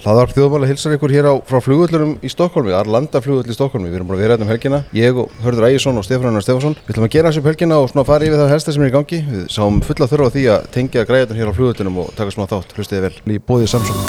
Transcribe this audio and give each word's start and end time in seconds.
Hlaðarp 0.00 0.30
þjóðmála 0.32 0.64
hilsar 0.70 0.94
ykkur 0.96 1.12
hér 1.12 1.26
á 1.28 1.34
frá 1.44 1.58
flugvöldunum 1.60 2.14
í 2.24 2.28
Stokkólmi, 2.32 2.72
Arlanda 2.72 3.20
flugvöld 3.20 3.50
í 3.52 3.56
Stokkólmi. 3.56 3.90
Við 3.92 3.98
erum 3.98 4.08
búin 4.08 4.16
að 4.16 4.22
vera 4.24 4.32
hérna 4.38 4.46
um 4.46 4.52
helgina, 4.54 4.78
ég 4.96 5.18
og 5.20 5.34
Hörður 5.44 5.66
Ægjesson 5.68 6.00
og 6.00 6.06
Stefán 6.06 6.38
Stefansson. 6.40 6.76
Við 6.86 6.94
ætlum 6.94 7.04
að 7.04 7.12
gera 7.12 7.28
þessu 7.28 7.42
um 7.42 7.48
helgina 7.50 7.80
og 7.82 7.90
svona 7.92 8.06
fara 8.08 8.24
yfir 8.24 8.40
það 8.40 8.52
helsta 8.54 8.72
sem 8.72 8.86
er 8.86 8.88
í 8.88 8.94
gangi. 8.94 9.20
Við 9.28 9.44
sáum 9.52 9.82
fulla 9.84 10.08
þurfa 10.08 10.32
á 10.32 10.34
því 10.38 10.46
að 10.54 10.66
tengja 10.72 11.04
græðan 11.04 11.42
hér 11.42 11.52
á 11.52 11.56
flugvöldunum 11.58 12.00
og 12.00 12.10
taka 12.16 12.32
smá 12.32 12.48
þátt. 12.48 12.72
Hlustiði 12.80 13.04
vel. 13.04 13.12
Í 13.28 13.38
bóðið 13.44 13.72
Samsung. 13.76 14.00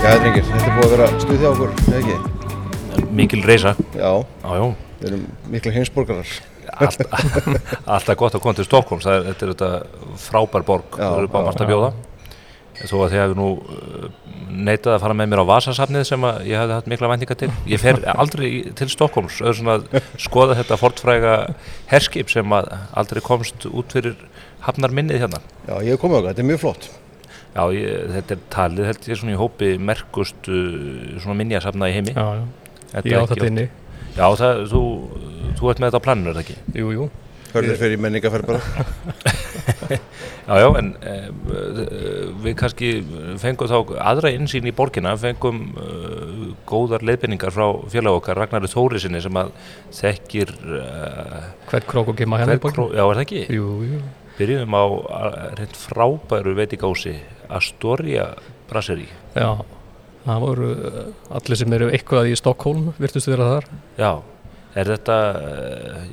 Já, 0.00 0.10
drengir, 0.24 0.44
þetta 0.48 0.64
er 0.64 0.76
búið 0.80 0.88
að 0.88 0.92
vera 0.96 1.14
stuð 1.20 1.40
hjá 1.44 1.52
okkur, 1.52 1.80
eða 1.84 2.00
ekki? 2.00 3.08
Mikil 3.12 3.44
reysa 3.44 3.76
Já, 3.92 4.12
Já, 4.40 4.52
já 4.56 4.68
við 4.98 5.12
erum 5.12 5.26
mikla 5.52 5.72
heimsborgarar. 5.76 6.30
Allt, 6.78 7.02
Alltaf 7.96 8.18
gott 8.20 8.36
að 8.38 8.44
koma 8.44 8.58
til 8.58 8.66
er, 8.66 9.24
Þetta 9.30 9.46
er 9.46 9.54
þetta 9.54 9.70
frábær 10.22 10.66
borg. 10.66 10.94
Já, 10.94 11.04
Það 11.08 11.22
eru 11.22 11.32
bara 11.32 11.48
margt 11.48 11.64
að 11.64 11.72
bjóða. 11.72 11.90
Þó 12.78 12.94
að 13.02 13.10
þið 13.10 13.18
hefur 13.18 13.38
nú 13.40 13.48
uh, 13.58 14.04
neitað 14.68 14.92
að 14.94 15.00
fara 15.02 15.14
með 15.18 15.30
mér 15.32 15.42
á 15.42 15.50
Vasasafnið 15.50 16.04
sem 16.06 16.26
að 16.28 16.36
ég 16.46 16.60
hefði 16.62 16.76
hatt 16.76 16.90
mikla 16.92 17.10
væntinga 17.10 17.36
til. 17.40 17.48
Ég 17.66 17.82
fer 17.82 17.98
aldrei 18.14 18.50
til 18.78 18.86
Stokkólms 18.92 19.40
öður 19.42 19.58
svona 19.58 19.74
að 19.80 20.06
skoða 20.22 20.56
þetta 20.60 20.78
fortfræga 20.78 21.32
herskip 21.90 22.30
sem 22.30 22.54
að 22.54 22.70
aldrei 23.02 23.20
komst 23.26 23.66
út 23.66 23.96
fyrir 23.96 24.14
hafnar 24.62 24.94
minnið 24.94 25.24
hérna. 25.24 25.42
Já, 25.66 25.74
ég 25.82 25.96
hef 25.96 26.02
komið 26.04 26.20
okkar, 26.20 26.30
þetta 26.36 26.44
er 26.44 26.50
mjög 26.52 26.62
flott. 26.62 26.88
Já, 27.56 27.62
ég, 27.74 28.14
þetta 28.14 28.36
er 28.36 28.46
talið 28.54 28.88
held 28.92 29.10
ég 29.10 29.18
svona 29.18 29.34
í 29.34 29.40
hópi 29.40 29.72
merkust 29.82 30.50
svona 30.52 31.38
minjasafna 31.40 31.90
í 31.90 31.98
heimi. 31.98 32.14
Já, 32.14 32.26
já, 32.38 32.68
Þetta 32.92 33.10
ég 33.10 33.16
er 33.18 33.26
á 33.26 33.30
þetta 33.32 33.50
inni. 33.50 33.66
Já, 34.18 34.26
það, 34.38 34.60
þú, 34.70 34.82
þú 35.58 35.72
ert 35.72 35.82
með 35.82 35.90
þetta 35.90 36.00
á 36.00 36.06
planinu, 36.06 36.30
er 36.32 36.38
það 36.38 36.44
ekki? 36.46 36.58
Jú, 36.78 36.92
jú, 36.96 37.08
Hörður 37.48 37.78
fyrir 37.80 38.00
menningaferð 38.04 38.48
bara. 38.50 38.60
Já, 40.48 40.54
já, 40.60 40.66
en 40.80 40.88
e, 41.04 41.12
við 42.44 42.54
kannski 42.60 42.88
fengum 43.40 43.68
þá 43.68 43.92
aðra 44.10 44.30
insýn 44.32 44.68
í 44.68 44.72
borgina, 44.76 45.14
fengum 45.20 45.58
uh, 45.76 46.44
góðar 46.68 47.04
leiðbynningar 47.04 47.52
frá 47.52 47.66
félag 47.92 48.16
okkar 48.16 48.40
Ragnarður 48.40 48.72
Þórisinni 48.72 49.20
sem 49.24 49.36
að 49.40 49.50
þekkir 49.98 50.52
uh, 50.78 51.42
hvert 51.68 51.88
krók 51.88 52.12
og 52.12 52.16
gema 52.20 52.40
hérna 52.40 52.56
í 52.56 52.60
hver 52.60 52.64
borgin 52.64 52.78
kró, 52.78 52.86
já, 52.96 53.04
er 53.04 53.20
það 53.20 53.24
ekki? 53.26 53.42
Jú, 53.58 53.68
jú, 53.90 54.00
Byrjum 54.38 54.76
á 54.76 54.84
reynd 55.58 55.76
frábæru 55.82 56.54
veitingási 56.56 57.16
Astoria 57.60 58.30
Brasserie. 58.70 59.12
já 59.36 59.50
Það 60.28 60.42
voru 60.44 60.66
allir 61.38 61.56
sem 61.60 61.72
eru 61.78 61.86
eitthvað 61.92 62.28
í 62.28 62.34
Stokkólm 62.36 62.90
virtustu 63.00 63.32
þeirra 63.32 63.52
þar 63.54 63.68
Já, 63.96 64.10
er 64.76 64.90
þetta, 64.94 65.16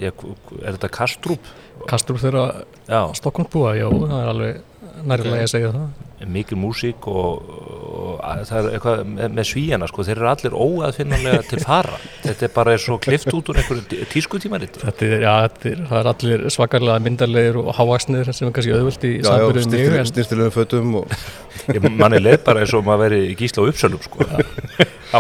ég, 0.02 0.24
er 0.64 0.78
þetta 0.78 0.90
Kastrup? 0.96 1.52
Kastrup 1.90 2.22
þeirra 2.24 2.46
Já, 2.88 3.02
Stokkólm 3.18 3.50
búa, 3.52 3.76
já, 3.76 3.88
það 3.92 4.18
er 4.22 4.32
alveg 4.32 4.64
nærilega 5.06 5.44
að 5.44 5.50
segja 5.52 5.70
það. 5.74 6.04
Mikil 6.32 6.56
músík 6.58 7.08
og, 7.12 7.50
og 7.52 8.22
að- 8.24 8.44
það 8.48 8.60
er 8.70 8.76
eitthvað 8.78 9.02
með, 9.10 9.34
með 9.36 9.48
svíjana 9.50 9.90
sko, 9.92 10.06
þeir 10.08 10.16
eru 10.22 10.30
allir 10.32 10.56
óaðfinnanlega 10.56 11.42
til 11.50 11.60
fara. 11.66 11.98
Þetta 12.26 12.46
er 12.48 12.54
bara 12.56 12.76
eins 12.78 12.86
og 12.94 13.02
klift 13.04 13.34
út 13.36 13.52
úr 13.52 13.60
einhverju 13.60 14.08
tískutímarit 14.14 14.80
Þetta 14.82 15.06
er, 15.10 15.16
já, 15.26 15.34
þetta 15.50 15.70
er, 15.74 15.82
það 15.92 16.00
er 16.00 16.10
allir 16.14 16.46
svakarlega 16.56 17.04
myndarlegir 17.10 17.60
og 17.62 17.70
hávaksnir 17.78 18.32
sem 18.32 18.48
er 18.48 18.56
kannski 18.56 18.74
auðvöld 18.78 19.06
í 19.10 19.14
Já, 19.20 19.34
já, 19.44 20.00
en 20.00 20.10
snirtilegum 20.14 20.56
fötum 20.56 20.96
og 21.02 21.18
manni 22.00 22.22
leið 22.24 22.40
bara 22.48 22.64
eins 22.64 22.74
og 22.78 22.88
maður 22.88 23.10
veri 23.10 23.22
í 23.34 23.38
gísla 23.44 23.66
og 23.66 23.74
uppsölum 23.74 24.02
sko. 24.08 24.30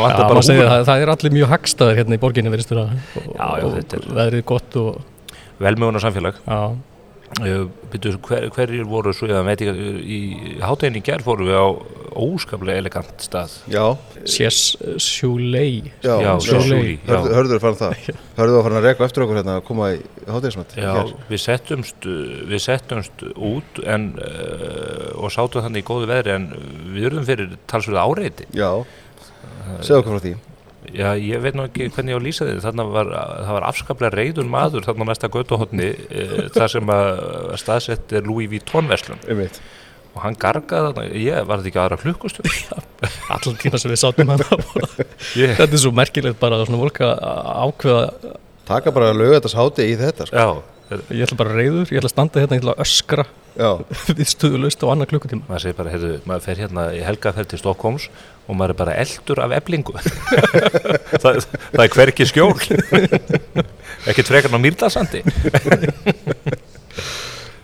Það 0.01 0.15
Já, 0.15 0.25
húfuna. 0.55 0.71
það, 0.73 0.85
það 0.89 1.05
er 1.05 1.13
allir 1.15 1.35
mjög 1.37 1.53
hagstaðir 1.55 2.01
hérna 2.01 2.17
í 2.19 2.23
borginni 2.25 2.53
verðistur 2.55 2.81
að 2.83 2.89
Já, 3.15 3.47
já, 3.61 3.69
þetta 3.79 4.01
er- 4.01 4.09
veðrið 4.19 4.45
gott 4.53 4.75
og 4.83 5.01
velmögunar 5.65 6.05
samfélag 6.05 6.43
já, 6.45 6.59
Uh, 7.41 7.65
byrju, 7.91 8.19
hver, 8.23 8.43
hverjir 8.53 8.85
voru 8.87 9.11
svo 9.11 9.25
eða 9.27 9.41
veit 9.43 9.59
ekki, 9.65 9.87
í 10.07 10.19
hátæginni 10.61 11.01
í 11.01 11.03
gerð 11.03 11.25
fórum 11.25 11.47
við 11.49 11.57
á 11.57 11.67
óskaplega 12.21 12.79
elegant 12.79 13.25
stað 13.25 13.55
já. 13.67 13.81
Chouley, 16.45 16.93
já. 17.01 17.09
Hörður, 17.09 17.33
hörður 17.35 17.61
fann 17.65 17.75
það 17.81 17.95
Hörður 18.37 18.55
var 18.55 18.63
farin 18.67 18.79
að 18.79 18.87
reka 18.87 19.07
eftir 19.09 19.25
okkur 19.25 19.39
hérna 19.41 19.55
að 19.57 19.65
koma 19.67 19.89
í 19.97 19.99
hátegismat 20.29 20.77
Já, 20.79 20.93
við 21.33 21.41
settumst, 21.43 22.07
við 22.53 22.63
settumst 22.69 23.25
út 23.35 23.81
en, 23.83 24.07
uh, 24.21 25.09
og 25.19 25.33
sátum 25.35 25.65
þannig 25.65 25.83
í 25.83 25.87
góðu 25.89 26.07
veðri 26.13 26.35
en 26.37 26.47
við 26.93 27.09
erum 27.09 27.27
fyrir 27.27 27.57
talsverða 27.67 28.05
áreiti. 28.05 28.47
já. 28.55 28.69
Segðu 29.81 30.01
okkur 30.01 30.17
frá 30.17 30.25
því 30.27 30.35
Já, 30.95 31.07
ég 31.17 31.41
veit 31.41 31.55
nú 31.57 31.63
ekki 31.65 31.87
hvernig 31.91 32.13
ég 32.13 32.17
á 32.17 32.21
að 32.21 32.25
lýsa 32.27 32.45
þið. 32.45 32.59
Þannig 32.61 32.91
var, 32.93 33.07
það 33.15 33.55
var 33.55 33.63
afskaplega 33.67 34.13
reyður 34.13 34.51
maður 34.53 34.85
þarna 34.85 35.07
á 35.07 35.09
næsta 35.09 35.29
götuhotni 35.33 35.87
uh, 35.91 36.35
þar 36.53 36.71
sem 36.75 36.91
að 36.93 37.09
staðsett 37.59 38.13
er 38.15 38.29
Louis 38.29 38.51
Vuitton 38.51 38.91
verslun 38.91 39.23
um 39.25 39.41
mitt 39.41 39.57
og 40.15 40.21
hann 40.23 40.37
gargaði 40.39 40.93
þarna, 40.93 41.17
ég 41.19 41.47
var 41.49 41.59
þetta 41.59 41.71
ekki 41.71 41.81
aðra 41.81 41.97
klukkustur. 41.99 42.45
allan 43.35 43.57
tíma 43.59 43.81
sem 43.81 43.91
við 43.91 43.99
sátum 43.99 44.31
hann 44.31 44.43
Ég, 45.35 45.57
þetta 45.57 45.67
er 45.67 45.81
svo 45.81 45.91
merkilegt 45.95 46.39
bara 46.39 46.61
að 46.61 46.69
svona 46.69 46.81
fólk 46.85 47.01
að 47.03 47.25
ákveða 47.65 48.35
taka 48.65 48.93
bara 48.95 49.11
að 49.11 49.19
lauga 49.21 49.41
þetta 49.41 49.59
háti 49.59 49.89
í 49.91 49.97
þetta 49.99 50.29
sko. 50.29 50.39
já, 50.39 50.47
ég 50.91 51.25
ætla 51.25 51.39
bara 51.39 51.55
reyður, 51.55 51.89
ég 51.89 51.99
ætla 51.99 52.11
að 52.11 52.13
standa 52.13 52.43
hérna 52.43 52.57
ég 52.57 52.63
ætla 52.63 52.75
að 52.75 52.85
öskra 52.85 53.25
já, 53.55 53.69
við 54.19 54.29
stuðulust 54.29 54.85
á 54.85 54.87
annar 54.93 55.09
klukkutíma 55.09 55.47
maður 55.47 55.65
segir 55.65 55.77
bara, 55.79 55.93
heyrðu, 55.95 56.13
maður 56.29 56.45
fer 56.45 56.61
hérna 56.65 56.87
í 56.93 57.01
helgaferð 57.05 57.51
til 57.53 57.61
Stokkóms 57.61 58.07
og 58.45 58.59
maður 58.59 58.75
er 58.75 58.79
bara 58.83 58.95
eldur 59.01 59.41
af 59.41 59.55
eblingu. 59.57 59.95
það, 61.23 61.39
það 61.73 61.83
er 61.85 61.93
hverki 61.95 62.27
skjól. 62.29 62.53
Ekkert 64.09 64.29
frekar 64.29 64.53
á 64.53 64.61
Mýrdalsandi. 64.61 65.23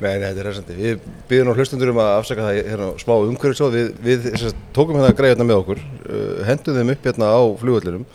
Nei, 0.02 0.16
nei, 0.18 0.32
þetta 0.32 0.42
er 0.42 0.48
resandi. 0.50 0.76
Við 0.80 1.04
byggjum 1.30 1.52
á 1.54 1.58
hlustundur 1.60 1.92
um 1.92 2.00
að 2.02 2.12
afsaka 2.16 2.48
það 2.48 2.60
hérna 2.72 2.88
á 2.90 2.94
smá 3.04 3.14
umhverfisóð. 3.20 3.76
Við, 3.78 3.92
við 4.02 4.24
sem 4.32 4.48
sagt, 4.48 4.64
tókum 4.74 4.98
hérna 4.98 5.14
greiðarna 5.18 5.46
með 5.46 5.60
okkur, 5.62 5.84
uh, 6.08 6.40
hendum 6.48 6.80
þeim 6.80 6.94
upp 6.96 7.06
hérna 7.06 7.30
á 7.30 7.42
flugvöldunum 7.62 8.08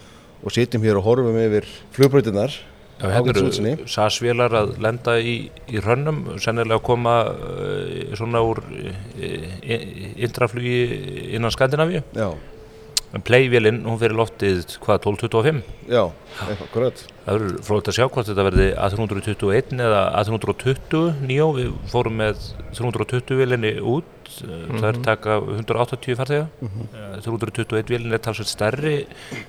og 0.42 0.54
sitjum 0.54 0.82
hér 0.82 0.98
og 0.98 1.06
horfum 1.06 1.38
yfir 1.44 1.68
flugbröytinnar. 1.94 2.56
Hérna 2.96 3.76
SAS-vélar 3.84 4.54
að 4.56 4.70
lenda 4.80 5.18
í, 5.20 5.36
í 5.68 5.80
rönnum, 5.84 6.22
sennilega 6.40 6.78
að 6.78 6.84
koma 6.86 7.16
uh, 7.28 8.14
svona 8.16 8.40
úr 8.40 8.62
uh, 8.64 9.48
intraflugi 10.16 10.78
innan 11.36 11.52
Skandinavíu. 11.52 12.00
Já, 12.16 12.30
Play-vélinn, 13.24 13.82
hún 13.86 13.98
fyrir 14.00 14.16
loftið, 14.18 14.76
hvað, 14.82 15.06
1225? 15.06 15.60
já, 15.88 16.02
eitthvað, 16.04 16.62
akkurat. 16.66 17.02
Það 17.24 17.36
verður 17.36 17.56
fróðilegt 17.66 17.90
að 17.90 17.96
sjá 17.96 18.04
hvort 18.06 18.28
þetta 18.30 18.46
verði 18.46 18.66
A321 18.86 19.82
eða 19.86 20.02
A320 20.20 21.22
nýjó, 21.30 21.46
við 21.56 21.72
fórum 21.92 22.18
með 22.20 22.42
320 22.76 23.40
vélinni 23.40 23.72
út, 23.80 24.12
mm 24.42 24.80
það 24.80 24.88
er 24.90 25.00
taka 25.06 25.38
180 25.40 26.18
farþega, 26.18 26.48
mm 26.60 27.20
321 27.24 27.94
vélinn 27.94 28.16
er 28.16 28.22
talsveit 28.24 28.50
stærri 28.50 28.96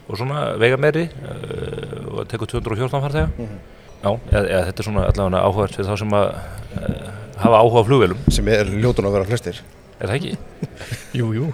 og 0.07 0.19
svona 0.19 0.53
veigameri 0.61 1.07
uh, 1.09 2.21
og 2.21 2.29
tekur 2.31 2.49
214 2.53 3.03
farþega. 3.07 3.49
Já, 3.97 4.11
eða, 4.13 4.43
eða 4.45 4.65
þetta 4.69 4.83
er 4.83 4.87
svona 4.91 5.07
allavega 5.09 5.41
áhugavert 5.41 5.79
fyrir 5.79 5.89
þá 5.89 6.03
sem 6.03 6.13
að 6.13 6.27
uh, 6.29 7.09
hafa 7.41 7.63
áhuga 7.63 7.81
á 7.81 7.87
flugvélum, 7.89 8.23
Sem 8.33 8.47
er 8.53 8.69
ljótun 8.69 9.09
að 9.09 9.17
vera 9.17 9.29
flestir. 9.29 9.61
Er 9.97 10.11
það 10.11 10.15
ekki? 10.17 10.37
jú, 11.19 11.31
jú 11.37 11.49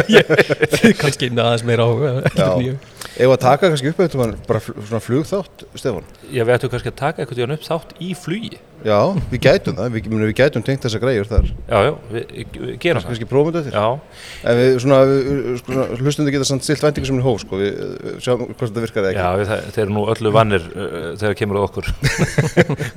kannski 1.02 1.30
með 1.30 1.44
aðeins 1.46 1.66
meira 1.66 1.86
áhuga 1.86 2.14
Já. 2.30 2.46
eftir. 2.46 2.96
Ef 3.20 3.32
að 3.34 3.40
taka 3.42 3.68
kannski 3.68 3.90
upp 3.90 4.00
eitthvað 4.04 4.34
bara 4.46 4.60
fl 4.62 4.74
svona 4.86 5.02
flugþátt, 5.04 5.64
Stefán. 5.76 6.06
Já, 6.30 6.44
við 6.44 6.54
ættum 6.54 6.72
kannski 6.72 6.92
að 6.92 6.98
taka 7.00 7.22
eitthvað 7.22 7.40
tíðan 7.40 7.54
upp 7.56 7.64
þátt 7.66 7.94
í 8.00 8.10
flugi. 8.16 8.60
Já, 8.80 8.96
við 9.28 9.42
gætum 9.44 9.76
það, 9.76 9.90
við, 9.92 10.06
við 10.22 10.30
gætum 10.38 10.64
tengt 10.64 10.84
þessa 10.86 11.00
greiður 11.02 11.28
þar. 11.28 11.48
Já, 11.68 11.78
já, 11.84 11.90
við, 12.14 12.30
við 12.54 12.76
gerum 12.80 13.02
það. 13.02 13.08
Kannski 13.10 13.28
prófum 13.28 13.50
þetta 13.52 13.60
eftir. 13.60 13.76
Já, 13.76 14.46
En 14.48 14.60
við 14.60 14.78
svona, 14.84 15.00
við, 15.10 15.50
svona 15.60 15.86
hlustundu 16.00 16.32
geta 16.32 16.48
samt 16.48 16.64
stilt 16.64 16.84
vendingu 16.86 17.10
sem 17.10 17.20
er 17.20 17.26
hóf, 17.26 17.42
sko. 17.44 17.60
Við 17.60 17.82
við 18.06 18.20
sjáum 18.24 18.46
hvort 18.46 18.62
þetta 18.62 18.84
virkar 18.86 19.02
eða 19.04 19.12
ekki. 19.12 19.26
Já, 19.26 19.40
við, 19.42 19.50
það, 19.50 19.68
þeir 19.76 19.84
eru 19.84 19.96
nú 19.98 20.06
öllu 20.14 20.32
vannir 20.38 20.68
uh, 20.70 20.98
þegar 21.20 21.38
kemur 21.42 21.60
á 21.60 21.62
okkur 21.66 21.90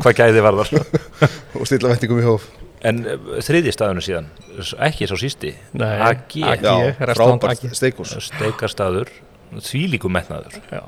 hvað 0.06 0.20
gæði 0.22 0.46
varðar 0.48 0.72
Og 1.60 1.68
stilla 1.68 1.92
vendingum 1.92 2.24
í 2.24 2.28
hóf. 2.30 2.48
En 2.84 3.00
uh, 3.08 3.38
þriði 3.44 3.72
staðunum 3.76 4.04
síðan 4.06 4.28
ekki 4.88 5.08
svo 5.10 5.18
sísti 5.22 5.54
Nei, 5.80 5.94
AG, 6.10 6.36
frábært 7.00 7.64
AG. 7.64 7.74
steikús. 7.78 8.14
steikastaður 8.28 9.10
þvílíkum 9.54 10.14
metnaður 10.16 10.58
Já. 10.72 10.82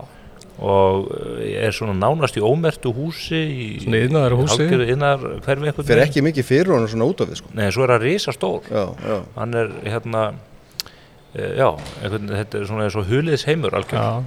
og 0.59 1.09
uh, 1.11 1.39
er 1.45 1.75
svona 1.75 1.95
nánast 1.99 2.37
í 2.39 2.43
ómertu 2.45 2.91
húsi 2.95 3.39
í 3.39 3.67
Svona 3.83 4.01
iðnaðarhúsi. 4.05 4.67
innar 4.93 5.23
hverfi 5.45 5.69
eitthvað 5.71 5.89
Fer 5.91 6.03
ekki 6.05 6.23
mikið 6.25 6.47
fyrir 6.49 6.73
honum 6.75 6.89
svona 6.91 7.07
út 7.11 7.21
af 7.25 7.31
við, 7.31 7.41
sko. 7.43 7.53
Nei, 7.57 7.67
svo 7.75 7.85
er 7.87 7.95
það 7.95 8.05
risa 8.07 8.35
stór 8.35 8.69
Já, 8.71 8.85
já. 9.05 9.17
hann 9.37 9.53
er 9.61 9.71
hérna 9.85 10.23
uh, 10.33 11.51
já, 11.59 11.69
einhvern, 12.03 12.31
þetta 12.41 12.59
er 12.61 12.67
svona 12.71 12.87
eins 12.89 12.99
og 12.99 13.09
huliðs 13.11 13.47
heimur 13.49 13.75
algjör 13.77 14.01
Já. 14.01 14.23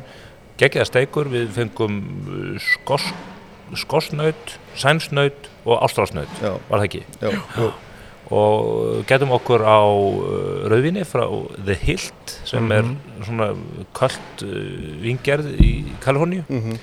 geggjaða 0.59 0.89
steikur, 0.91 1.29
við 1.31 1.51
fengum 1.55 1.99
skos, 2.63 3.05
skosnaut, 3.79 4.57
sænsnaut 4.79 5.49
og 5.69 5.83
ástrásnaut, 5.87 6.33
Já, 6.43 6.55
var 6.71 6.81
það 6.81 6.89
ekki? 6.89 7.03
já, 7.21 7.31
já. 7.61 7.69
og 8.29 9.05
getum 9.09 9.31
okkur 9.39 9.63
á 9.65 9.81
uh, 9.89 10.67
rauðvinni 10.69 11.05
frá 11.09 11.25
The 11.65 11.77
Hilt 11.85 12.35
sem 12.45 12.67
Mhm. 12.69 12.73
er 12.73 13.25
svona 13.25 13.49
kallt 13.97 14.43
uh, 14.45 14.51
vingerð 15.05 15.55
í 15.61 15.73
Kaliforníu 16.05 16.45
Mm 16.49 16.77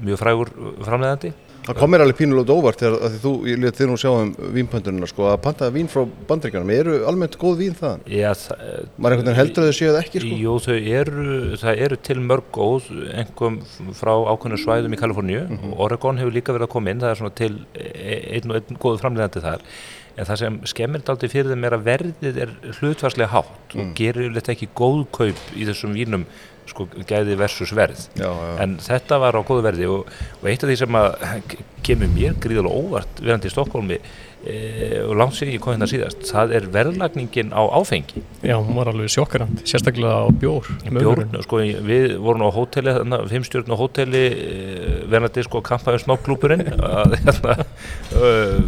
mjög 0.00 0.16
frægur 0.16 0.48
framleiðandi 0.80 1.34
Það 1.60 1.76
kom 1.76 1.90
mér 1.92 2.00
alveg 2.00 2.16
pínulega 2.16 2.54
óvart 2.56 2.80
þegar 2.80 3.18
þú, 3.20 3.30
ég 3.50 3.58
lét 3.60 3.76
þið 3.76 3.90
nú 3.90 3.96
sjá 4.00 4.08
um 4.16 4.30
vínpöndunina 4.56 5.06
sko, 5.06 5.26
að 5.28 5.42
pantaða 5.44 5.74
vín 5.74 5.90
frá 5.92 6.06
bandryggjunum, 6.26 6.70
eru 6.72 6.94
almennt 7.06 7.36
góð 7.36 7.58
vín 7.60 7.74
þaðan? 7.76 8.00
Já, 8.08 8.30
það, 8.32 8.62
Maður 8.96 9.12
einhvern 9.12 9.28
veginn 9.28 9.36
heldur 9.36 9.62
að 9.62 9.68
þau 9.68 9.76
séu 9.76 9.90
það 9.92 10.00
ekki 10.00 10.22
sko? 10.24 10.38
Jú, 10.40 10.54
þau 10.64 10.78
eru, 11.02 11.26
það 11.60 11.82
eru 11.84 11.98
til 12.08 12.16
mörg 12.30 12.48
góð, 12.56 12.88
engum 13.20 13.60
frá 14.00 14.12
ákveðnu 14.32 14.58
svæðum 14.64 14.96
í 14.96 15.00
Kaliforníu 15.04 15.42
Mhm. 15.50 15.72
og 15.74 15.80
Oregon 15.84 16.16
hefur 16.16 16.32
líka 16.32 16.56
verið 16.56 16.64
að 16.66 16.72
koma 16.72 16.90
inn, 16.90 17.00
það 17.04 17.10
er 17.12 17.20
svona 17.20 17.34
til 17.36 17.54
einn 18.10 18.50
og 18.52 18.58
einn 18.60 18.78
góðu 18.82 19.00
framlegandi 19.02 19.42
þar. 19.44 19.64
En 20.18 20.26
það 20.28 20.40
sem 20.42 20.56
skemmir 20.68 21.02
daldi 21.06 21.28
fyrir 21.32 21.52
þeim 21.54 21.64
er 21.68 21.76
að 21.78 21.84
verðið 21.86 22.40
er 22.44 22.54
hlutvarslega 22.80 23.30
hátt 23.32 23.56
Mm. 23.70 23.80
og 23.80 23.92
gerir 23.94 24.32
þetta 24.34 24.50
ekki 24.56 24.66
góð 24.74 25.04
kaup 25.14 25.42
í 25.54 25.62
þessum 25.68 25.92
vínum, 25.94 26.24
sko, 26.66 26.88
gæði 27.06 27.36
versus 27.38 27.70
verð. 27.74 28.00
Já, 28.18 28.26
já. 28.26 28.56
En 28.64 28.72
þetta 28.82 29.18
var 29.22 29.38
á 29.38 29.42
góðu 29.46 29.62
verði 29.62 29.86
og, 29.86 30.10
og 30.42 30.48
eitt 30.50 30.64
af 30.66 30.70
því 30.72 30.76
sem 30.80 30.98
að 30.98 31.54
kemur 31.86 32.10
mér 32.16 32.34
gríðalega 32.42 32.74
óvart 32.82 33.22
verandi 33.22 33.46
í 33.46 33.54
Stokkólmi 33.54 34.00
e, 34.46 35.00
og 35.04 35.14
langt 35.20 35.34
sér 35.36 35.50
ég 35.52 35.60
kom 35.62 35.74
hérna 35.74 35.88
síðast, 35.90 36.22
það 36.30 36.54
er 36.58 36.68
verðlagningin 36.74 37.50
á 37.52 37.62
áfengi. 37.80 38.22
Já, 38.46 38.56
hún 38.56 38.76
var 38.78 38.90
alveg 38.92 39.10
sjokkarand, 39.12 39.62
sérstaklega 39.68 40.22
á 40.24 40.28
bjór. 40.32 40.68
Bjórn, 40.90 41.34
sko, 41.44 41.60
við 41.86 42.16
vorum 42.22 42.46
á 42.46 42.50
hóteli, 42.54 42.94
þarna, 42.96 43.20
fimmstjórn 43.30 43.74
á 43.74 43.76
hóteli, 43.80 44.24
verðandi 45.12 45.44
sko 45.48 45.60
kampaðum 45.66 46.04
smáklúpurinn, 46.06 46.64
að 47.00 47.18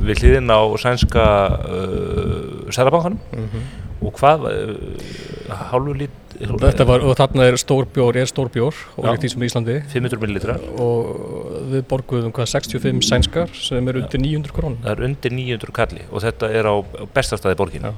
við 0.06 0.22
hlýðin 0.22 0.52
á 0.52 0.60
sænska 0.82 1.24
uh, 1.62 2.68
særabankanum 2.72 3.18
Mhm. 3.32 3.64
Og 4.02 4.12
hvað, 4.18 4.48
uh, 4.50 5.62
hálfu 5.70 5.94
lít, 6.02 6.18
Þetta 6.42 6.84
var, 6.88 7.02
og 7.06 7.12
þarna 7.14 7.44
er 7.46 7.56
stór 7.60 7.84
bjór, 7.92 8.16
er 8.18 8.26
stór 8.26 8.48
bjór, 8.50 8.74
og 8.96 9.04
Já. 9.04 9.10
líkt 9.12 9.22
því 9.22 9.28
sem 9.30 9.42
í 9.44 9.48
Íslandi. 9.50 9.74
500 9.92 10.18
millilitra, 10.22 10.56
Og 10.80 11.68
við 11.70 11.84
borguðum 11.90 12.32
hvað 12.34 12.48
65 12.50 13.04
sænskar 13.06 13.52
sem 13.54 13.86
eru 13.92 14.00
undir 14.02 14.18
900 14.18 14.50
krónum. 14.56 14.78
það 14.82 14.90
er 14.96 15.04
undir 15.06 15.30
900 15.36 15.72
kalli 15.76 16.02
og 16.10 16.24
þetta 16.24 16.50
er 16.50 16.66
á 16.66 16.74
bestastæði 17.14 17.58
borginu. 17.60 17.92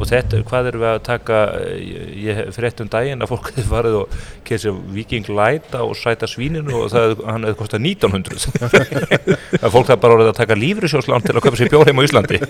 Og 0.00 0.08
þetta, 0.08 0.40
hvað 0.48 0.68
erum 0.70 0.82
við 0.82 0.88
að 0.88 1.00
taka, 1.06 1.38
ég, 1.76 2.06
ég 2.24 2.38
frétt 2.56 2.80
um 2.82 2.88
daginn 2.90 3.22
að 3.22 3.32
fólk 3.32 3.48
hefði 3.52 3.64
farið 3.68 3.96
og 4.00 4.14
kemur 4.48 4.78
Viking 4.96 5.28
Light 5.36 5.74
á 5.76 5.84
sæta 5.98 6.28
svíninu 6.30 6.74
og 6.80 6.92
það, 6.92 7.14
hann 7.28 7.46
hefði 7.46 7.58
kostað 7.60 7.84
1900. 7.90 8.40
það 8.62 9.66
er 9.68 9.74
fólk 9.74 9.90
það 9.90 10.00
bara 10.04 10.16
orðið 10.16 10.30
að 10.32 10.38
taka 10.40 10.58
lífrisjóslán 10.58 11.26
til 11.26 11.36
að 11.36 11.44
köpa 11.46 11.60
sér 11.60 11.72
bjór 11.72 11.90
heim 11.90 12.00
á 12.00 12.06
Íslandi. 12.06 12.40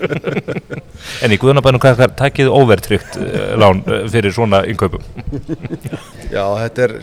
en 1.26 1.34
í 1.34 1.40
Guðanabænum 1.42 1.82
hvað 1.82 2.02
það 2.02 2.14
takkið 2.22 2.52
óvertrygt 2.52 3.18
uh, 3.18 3.54
lán 3.58 3.82
eh, 3.86 4.04
fyrir 4.12 4.34
svona 4.34 4.62
innkaupum. 4.70 5.02
Já, 6.32 6.44
þetta 6.62 6.86
er 6.86 6.96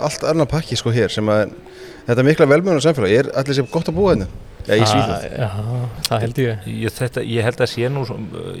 allt 0.00 0.28
annar 0.30 0.48
pakki 0.50 0.78
sko 0.78 0.94
hér 0.94 1.12
sem 1.12 1.26
að 1.32 1.50
þetta 2.06 2.26
mikla 2.26 2.48
velmjöðunar 2.50 2.86
samfélag 2.86 3.18
er 3.18 3.34
allir 3.38 3.58
sem 3.58 3.68
gott 3.70 3.90
að 3.90 3.98
búa 3.98 4.14
hérna. 4.14 4.30
Já, 4.68 4.74
í 4.76 4.86
Svíþjóð. 4.86 5.24
Já, 5.40 5.50
það 6.06 6.24
held 6.24 6.40
ég. 6.42 6.64
Ég, 6.84 6.94
þetta, 6.96 7.24
ég 7.26 7.46
held 7.46 7.62
að 7.64 7.70
sé 7.72 7.90
nú 7.92 8.04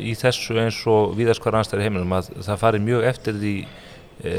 í 0.00 0.14
þessu 0.18 0.58
eins 0.62 0.78
og 0.90 1.14
víðast 1.18 1.42
hvar 1.44 1.58
anstæður 1.60 1.86
heiminum 1.86 2.14
að 2.16 2.30
það 2.46 2.60
fari 2.62 2.82
mjög 2.84 3.08
eftir 3.10 3.36
því 3.40 3.54
e, 3.64 4.36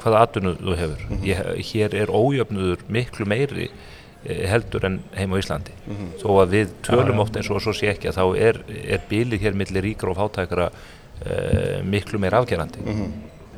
hvaða 0.00 0.22
atvinnu 0.26 0.54
þú 0.60 0.76
hefur. 0.82 1.06
ég, 1.26 1.42
hér 1.70 1.96
er 2.02 2.12
ójöfnuður 2.14 2.84
miklu 2.88 3.26
meiri 3.28 3.68
e, 3.70 4.38
heldur 4.50 4.86
en 4.88 5.00
heim 5.16 5.34
á 5.34 5.40
Íslandi. 5.40 5.74
Þó 6.22 6.28
að 6.44 6.54
við 6.56 6.76
tölum 6.86 7.24
oft 7.24 7.36
eins 7.40 7.50
og 7.50 7.62
svo 7.64 7.74
sé 7.76 7.90
ekki 7.94 8.12
að 8.12 8.20
þá 8.20 8.24
er, 8.50 8.62
er 8.84 9.04
bilið 9.10 9.46
hér 9.48 9.58
millir 9.58 9.86
ríkra 9.90 10.14
og 10.14 10.20
fátækara 10.20 10.70
e, 10.70 11.82
miklu 11.84 12.22
meir 12.22 12.38
afgerandi. 12.38 12.86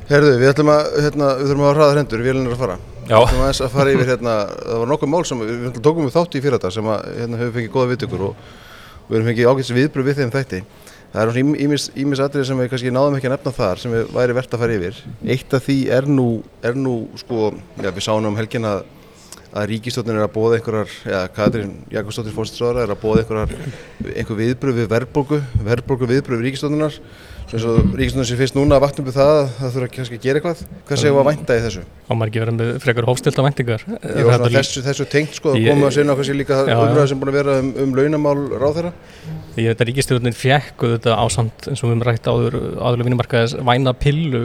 Herðu, 0.09 0.33
við 0.41 0.49
ætlum 0.51 0.73
að, 0.73 0.89
hérna, 1.05 1.29
við 1.39 1.47
þurfum 1.51 1.61
að 1.63 1.69
hafa 1.69 1.77
hraðar 1.79 2.01
hendur, 2.01 2.23
við 2.25 2.33
erum 2.33 2.49
að 2.51 2.59
fara. 2.65 2.81
Ætlum 3.03 3.41
aðeins 3.43 3.61
að 3.63 3.73
fara 3.73 3.93
yfir 3.93 4.09
hérna, 4.13 4.33
það 4.63 4.79
var 4.81 4.89
nokkuð 4.93 5.11
mál 5.11 5.25
sem 5.27 5.41
við, 5.43 5.65
tókum 5.83 6.07
við 6.07 6.15
þátt 6.15 6.37
í 6.37 6.41
fyrir 6.43 6.55
þetta 6.55 6.71
sem 6.71 6.89
að, 6.93 7.05
hérna, 7.19 7.39
hefur 7.41 7.55
fengið 7.57 7.73
góða 7.73 7.89
viðtökur 7.91 8.25
og 8.29 8.47
við 9.09 9.17
erum 9.17 9.29
fengið 9.29 9.49
ágætis 9.51 9.73
viðbröð 9.77 10.09
við 10.09 10.21
þeim 10.21 10.33
þætti. 10.33 10.61
Það 11.13 11.29
er 11.29 11.39
ímis, 11.43 11.83
ímis 11.99 12.21
atrið 12.23 12.47
sem 12.49 12.57
við 12.57 12.69
kannski 12.71 12.93
náðum 12.93 13.19
ekki 13.19 13.29
að 13.29 13.35
nefna 13.35 13.51
þar 13.53 13.81
sem 13.83 13.91
við 13.93 14.07
væri 14.15 14.35
verðt 14.39 14.55
að 14.55 14.63
fara 14.63 14.77
yfir. 14.79 15.01
Eitt 15.35 15.53
af 15.53 15.67
því 15.67 15.75
er 15.93 16.07
nú, 16.09 16.27
er 16.65 16.79
nú 16.79 16.93
sko, 17.21 17.51
já, 17.83 17.89
við 17.91 18.05
sáum 18.07 18.29
um 18.31 18.39
helgin 18.39 18.65
að, 18.65 18.87
að 19.51 19.67
ríkistjóttin 19.69 20.17
er 20.17 20.25
að 20.25 20.33
bóða 20.33 20.57
einhverjar, 20.57 20.95
já, 21.05 21.19
Katrín 21.35 21.75
Jakobsdóttir 21.93 22.33
fórstinsráðara 22.33 22.87
er 22.87 22.95
að 22.95 23.03
bóða 23.03 23.21
einhverjar, 23.21 23.53
einhver 24.15 24.41
viðbröð 24.41 24.81
við 24.81 24.89
verðbólgu, 24.95 25.41
verðbólgu 25.69 26.09
viðbröð 26.15 26.41
við 26.41 26.49
ríkistjóttinar. 26.49 26.97
Eins 27.53 27.65
og 27.69 27.91
ríkistjóttin 27.93 28.25
sem 28.25 28.39
fyrst 28.39 28.55
núna 28.57 28.77
að 28.79 28.83
vakna 28.87 29.03
upp 29.03 29.07
við 29.09 29.17
það 29.19 29.31
að 29.33 29.49
það 29.57 29.73
þurfa 29.75 29.89
kannski 29.93 30.17
að 30.17 30.23
gera 30.23 30.39
eitthvað. 30.39 30.61
Hvað 30.87 31.03
við 31.03 31.17
að 31.19 31.27
vænta 31.27 31.57
í 31.57 31.63
þessu? 31.63 31.81
Á 31.83 32.13
ekki 32.25 32.41
verið 32.41 32.55
með 32.57 32.69
frekar 32.81 33.07
hófstilta 33.09 33.45
væntingar. 33.45 33.83
Jó, 33.85 34.29
þessu, 34.55 34.83
þessu 34.87 35.05
tengt 35.11 35.37
sko, 35.37 35.53
að 35.53 35.67
koma 35.67 35.89
að 35.89 35.95
sinna 35.97 36.15
kannski 36.17 36.37
líka 36.37 36.59
Já, 36.63 36.71
já. 36.71 36.77
umræða 36.81 37.07
sem 37.11 37.19
búin 37.21 37.31
að 37.33 37.37
vera 37.37 37.57
um, 37.61 37.71
um 37.83 37.93
launamál 37.99 38.37
ráðherra. 38.63 38.93
Ég 39.59 39.69
veit 39.69 39.83
að 39.83 39.89
ríkistjórnin 39.91 40.37
fjekk 40.37 40.85
þetta 40.95 41.17
ásamt 41.21 41.67
eins 41.69 41.83
og 41.83 41.89
við 41.89 41.93
höfum 41.93 42.05
rætt 42.07 42.29
áður 42.31 42.57
áðurlega 42.79 43.09
vinnumarkaðis 43.09 43.57
væna 43.69 43.93
pillu 43.93 44.41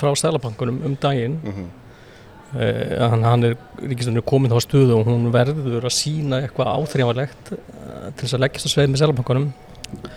frá 0.00 0.14
Sælabankunum 0.16 0.80
um 0.86 0.96
daginn 1.02 1.36
Mm 1.36 1.52
-hmm. 1.52 2.60
eh, 2.62 3.08
hann, 3.10 3.22
hann 3.22 3.44
er 3.44 3.56
ríkistjórnin 3.82 4.22
er 4.22 4.30
komin 4.30 4.50
þá 4.50 4.56
á 4.56 4.64
stöðu 4.64 4.96
og 4.96 5.06
hún 5.06 5.28
verður 5.32 5.84
að 5.84 5.92
sína 5.92 6.40
eitthvað 6.40 6.72
áþrjávalegt 6.72 7.52
eh, 7.52 8.08
til 8.16 8.24
þess 8.24 8.34
að 8.34 8.40
leggjast 8.40 8.66
á 8.66 8.70
sveið 8.72 8.90
með 8.90 9.00
Sælabankunum 9.02 9.52
og 9.52 10.10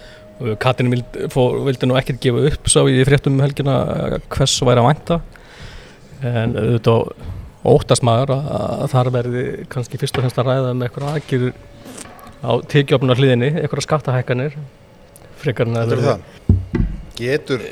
Katrin 0.62 0.94
vild, 0.94 1.18
fór, 1.34 1.60
vildi 1.68 1.90
nú 1.90 1.98
ekkert 2.00 2.22
gefa 2.24 2.46
upp 2.52 2.70
sá 2.72 2.80
í 2.88 3.02
fréttum 3.08 3.36
um 3.36 3.44
helgina 3.44 3.76
eh, 3.96 4.16
hvers 4.32 4.56
væri 4.64 4.84
að 4.84 4.90
vænta 4.90 5.20
en 6.30 6.56
auðvitað 6.60 7.12
óttast 7.70 8.06
maður 8.08 8.34
að, 8.38 8.50
að 8.86 8.92
þar 8.94 9.12
verði 9.16 9.44
kannski 9.72 10.00
fyrst 10.00 10.18
og 10.18 10.24
fremst 10.24 10.40
að 10.40 10.50
ræða 10.52 10.74
um 10.74 10.84
eitthvað 10.86 11.14
aðgjur 11.14 11.50
á 12.40 12.52
tekjöfnunar 12.72 13.20
hliðinni, 13.20 13.50
eitthvað 13.60 13.86
skattahækkanir 13.88 14.56
frekar 15.40 15.68
en 15.68 15.80
að 15.80 15.96
er 15.96 16.04
það. 16.06 16.28
Getur, 17.20 17.66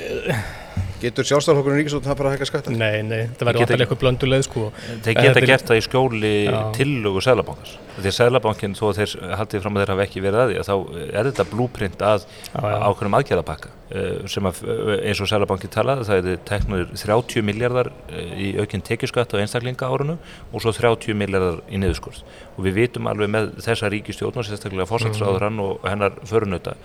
getur 1.01 1.27
sjálfstæðarflokkurinn 1.29 1.79
ríkistóttin 1.81 2.11
að 2.13 2.19
fara 2.19 2.29
að 2.31 2.35
hækka 2.37 2.47
skatta? 2.49 2.73
Nei, 2.73 3.01
nei, 3.05 3.27
þetta 3.29 3.33
Geta 3.37 3.47
verður 3.47 3.61
alltaf 3.65 3.83
eitthvað 3.85 4.01
blönduleið 4.03 4.45
sko 4.47 4.63
Þeir 4.77 5.13
geta 5.13 5.25
þetta 5.27 5.41
er- 5.41 5.49
gert 5.51 5.67
það 5.71 5.77
í 5.81 5.83
skjóli 5.87 6.33
Já. 6.47 6.59
tillögu 6.77 7.23
Sælabankans. 7.25 7.73
Því 7.97 8.09
að 8.11 8.15
Sælabankin, 8.17 8.75
þó 8.77 8.83
að 8.91 8.97
þeir 8.99 9.13
haldið 9.39 9.61
fram 9.63 9.77
að 9.77 9.81
þeir 9.83 9.91
hafa 9.93 10.05
ekki 10.05 10.21
verið 10.21 10.41
að 10.41 10.51
því, 10.51 10.57
þá 10.67 10.75
er 11.17 11.29
þetta 11.31 11.45
blúprint 11.49 12.03
að 12.05 12.25
ákveðnum 12.57 13.17
aðgerðapakka 13.17 13.69
eh, 13.89 14.27
sem 14.29 14.49
að, 14.49 14.59
eh, 14.67 14.91
eins 15.09 15.21
og 15.23 15.29
Sælabankin 15.31 15.73
talaði, 15.73 16.05
það 16.05 16.29
er 16.33 16.41
teknur 16.45 16.83
30 16.93 17.45
miljardar 17.47 17.89
eh, 18.11 18.33
í 18.37 18.47
aukinn 18.61 18.85
tekjuskatt 18.85 19.33
á 19.33 19.41
einstaklinga 19.41 19.89
árunu 19.89 20.17
og 20.53 20.61
svo 20.61 20.73
30 20.77 21.17
miljardar 21.17 21.63
í 21.73 21.81
niðurskurð. 21.81 22.21
Og 22.57 22.67
við 22.67 22.77
vitum 22.83 23.09
alveg 23.09 23.33
með 23.33 23.49
þessa 23.65 23.89
ríkistjórn 23.89 24.37
og 24.37 24.45
sérstaklega 24.45 24.89
fórsætsráðurann 24.89 25.57
og 25.63 25.81
hennar 25.87 26.21
förunauta 26.21 26.75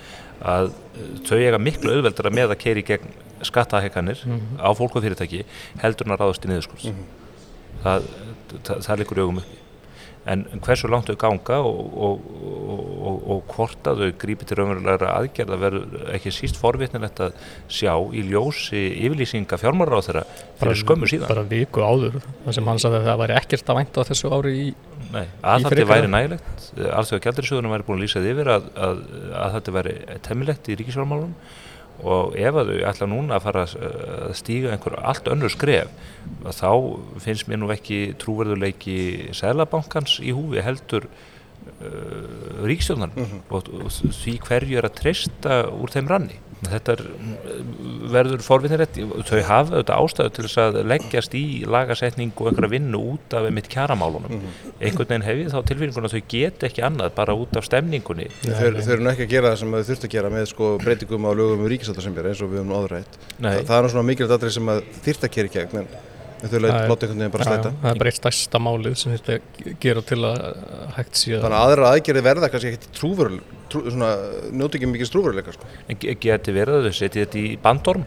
að 0.42 0.72
þau 1.28 1.36
eiga 1.38 1.60
miklu 1.60 1.92
auðveldara 1.98 2.32
með 2.32 2.54
að 2.54 2.62
keiri 2.64 2.86
gegn 2.88 3.12
skattahekkanir 3.48 4.22
á 4.60 4.70
fólk 4.78 4.96
og 4.96 5.06
fyrirtæki 5.06 5.44
heldur 5.82 6.08
en 6.08 6.16
að 6.16 6.24
ráðast 6.24 6.46
í 6.46 6.52
niðurskurð. 6.52 7.02
Það, 7.82 8.08
það, 8.62 8.86
það 8.86 9.02
liggur 9.02 9.20
í 9.20 9.26
augum 9.26 9.42
uppi. 9.42 9.58
En 10.22 10.44
hversu 10.62 10.86
langt 10.86 11.08
þau 11.10 11.16
ganga 11.18 11.56
og, 11.66 11.78
og, 11.98 12.26
og, 12.38 12.82
og, 13.10 13.22
og 13.34 13.54
hvort 13.56 13.88
að 13.90 14.04
þau 14.04 14.12
grípi 14.22 14.46
til 14.46 14.60
raunverulegra 14.60 15.16
aðgerða 15.18 15.56
verður 15.58 16.12
ekki 16.14 16.30
síst 16.30 16.60
forvitnilegt 16.60 17.18
að 17.24 17.40
sjá 17.66 17.90
í 18.14 18.22
ljósi 18.28 18.84
yfirlýsinga 19.02 19.58
fjármárar 19.58 19.98
á 19.98 20.06
þeirra 20.06 20.22
fyrir 20.60 20.78
skömmu 20.78 21.10
síðan. 21.10 21.26
bara 21.26 21.42
viku 21.50 21.82
áður 21.82 22.20
þar 22.44 22.56
sem 22.58 22.70
hann 22.70 22.82
sagði 22.84 23.00
að 23.00 23.08
það 23.10 23.20
væri 23.24 23.36
ekkert 23.40 23.74
að 23.74 23.80
vænta 23.80 24.06
á 24.06 24.08
þessu 24.12 24.30
ári 24.36 24.54
í 24.60 24.68
Nei, 25.12 25.26
að 25.42 25.66
þetta 25.66 25.88
væri 25.90 26.12
nægilegt. 26.14 26.70
Alþjóða 27.00 27.24
gældurisjóðunum 27.26 27.74
væri 27.74 27.88
búin 27.88 27.98
að 27.98 28.04
lýsa 28.06 28.22
því 28.22 28.30
yfir 28.36 28.52
að, 28.54 28.70
að, 28.86 29.02
að 29.42 29.56
þetta 29.58 29.74
væri 29.80 29.96
temmilegt 30.28 30.70
í 30.70 30.78
ríkisfjármálunum 30.78 31.34
og 32.02 32.36
ef 32.38 32.56
að 32.58 32.72
þau 32.72 32.78
ætla 32.90 33.08
núna 33.10 33.36
að 33.36 33.44
fara 33.46 33.64
að 33.66 33.74
að 34.32 34.38
stíga 34.38 34.72
einhver 34.74 34.96
allt 35.02 35.28
önnur 35.30 35.52
skref 35.52 35.90
þá 36.56 36.70
finnst 37.22 37.50
mér 37.50 37.62
nú 37.62 37.70
ekki 37.74 38.00
trúverðuleiki 38.22 39.34
Sælabankans 39.36 40.18
í 40.22 40.34
húfi 40.34 40.62
heldur 40.64 41.08
uh, 41.08 42.64
ríkistjóðan 42.66 43.14
og, 43.18 43.68
og 43.68 43.90
því 43.92 44.38
hverju 44.46 44.80
er 44.80 44.88
að 44.88 44.98
treysta 45.02 45.60
úr 45.72 45.94
þeim 45.94 46.10
ranni 46.10 46.40
þetta 46.62 46.94
er, 46.94 47.00
mm, 47.02 48.10
verður 48.12 48.44
forvinnilegt 48.46 48.98
þau 49.26 49.40
hafa 49.48 49.76
auðvitað 49.76 49.96
ástæðu 49.98 50.32
til 50.36 50.44
þess 50.46 50.60
að 50.62 50.78
leggjast 50.92 51.34
í 51.38 51.44
lagasetning 51.66 52.30
og 52.36 52.50
einhverja 52.52 52.72
vinnu 52.76 53.00
út 53.14 53.34
af 53.38 53.48
mitt 53.56 53.70
kjaramálunum 53.72 54.36
einhvern 54.78 55.08
veginn 55.10 55.26
hef 55.26 55.40
ég 55.42 55.50
þá 55.50 55.58
tilfinninguna 55.72 56.10
að 56.10 56.16
þau 56.16 56.30
get 56.36 56.66
ekki 56.68 56.84
annað 56.86 57.16
bara 57.18 57.36
út 57.38 57.58
af 57.58 57.66
stemningunni 57.66 58.28
Þeir, 58.42 58.78
þeir 58.78 58.94
eru 58.96 59.06
nú 59.06 59.12
ekki 59.12 59.26
að 59.26 59.34
gera 59.34 59.52
það 59.52 59.58
sem 59.64 59.74
þau 59.74 59.82
þurft 59.90 60.06
að 60.06 60.14
gera 60.14 60.32
með 60.32 60.46
sko, 60.52 60.70
breytingum 60.82 61.26
á 61.26 61.30
lögum 61.34 61.66
um 61.66 61.70
ríkisáttarsemjara 61.72 62.32
eins 62.32 62.42
og 62.44 62.52
við 62.52 62.62
höfum 62.62 62.74
áður 62.76 62.96
rætt. 62.98 63.20
Nei. 63.38 63.52
Það, 63.52 63.66
það 63.68 63.76
er 63.76 63.84
nú 63.86 63.92
svona 63.96 64.08
mikilvægt 64.12 64.36
atrið 64.38 64.56
sem 64.56 64.72
að 64.72 64.82
þyrft 65.06 65.26
að 65.28 65.34
kera 65.36 65.50
í 65.50 65.54
gegn 65.56 65.82
en 66.42 66.50
þau 66.50 66.58
láta 66.58 66.78
einhvern 66.82 67.20
veginn 67.20 67.32
bara 67.36 67.46
slæta. 67.46 67.70
það 67.82 67.92
er 67.92 67.98
bara 68.00 68.10
eitt 68.10 68.18
stærsta 68.18 68.60
málið 68.62 68.96
sem 68.98 69.12
þetta 69.14 69.74
gera 69.82 70.02
til 70.06 70.18
að 70.26 70.38
hægt 70.96 71.20
síðan 71.20 71.44
Þannig 71.44 71.58
að 71.58 71.66
aðra 71.68 71.90
aðgerði 71.92 72.22
verða 72.26 72.48
kannski 72.50 72.72
ekkert 72.72 72.88
trúveruleg, 72.98 73.44
trú, 73.44 73.46
svona, 73.46 73.61
njóti 73.72 74.78
ekki 74.78 74.90
mikið 74.90 75.12
trúveruleika 75.14 75.54
sko. 75.56 75.70
geti 76.20 76.54
verið 76.56 76.80
að 76.80 76.88
þau 76.88 76.98
setja 76.98 77.24
þetta 77.24 77.40
í 77.40 77.56
bandorm 77.62 78.06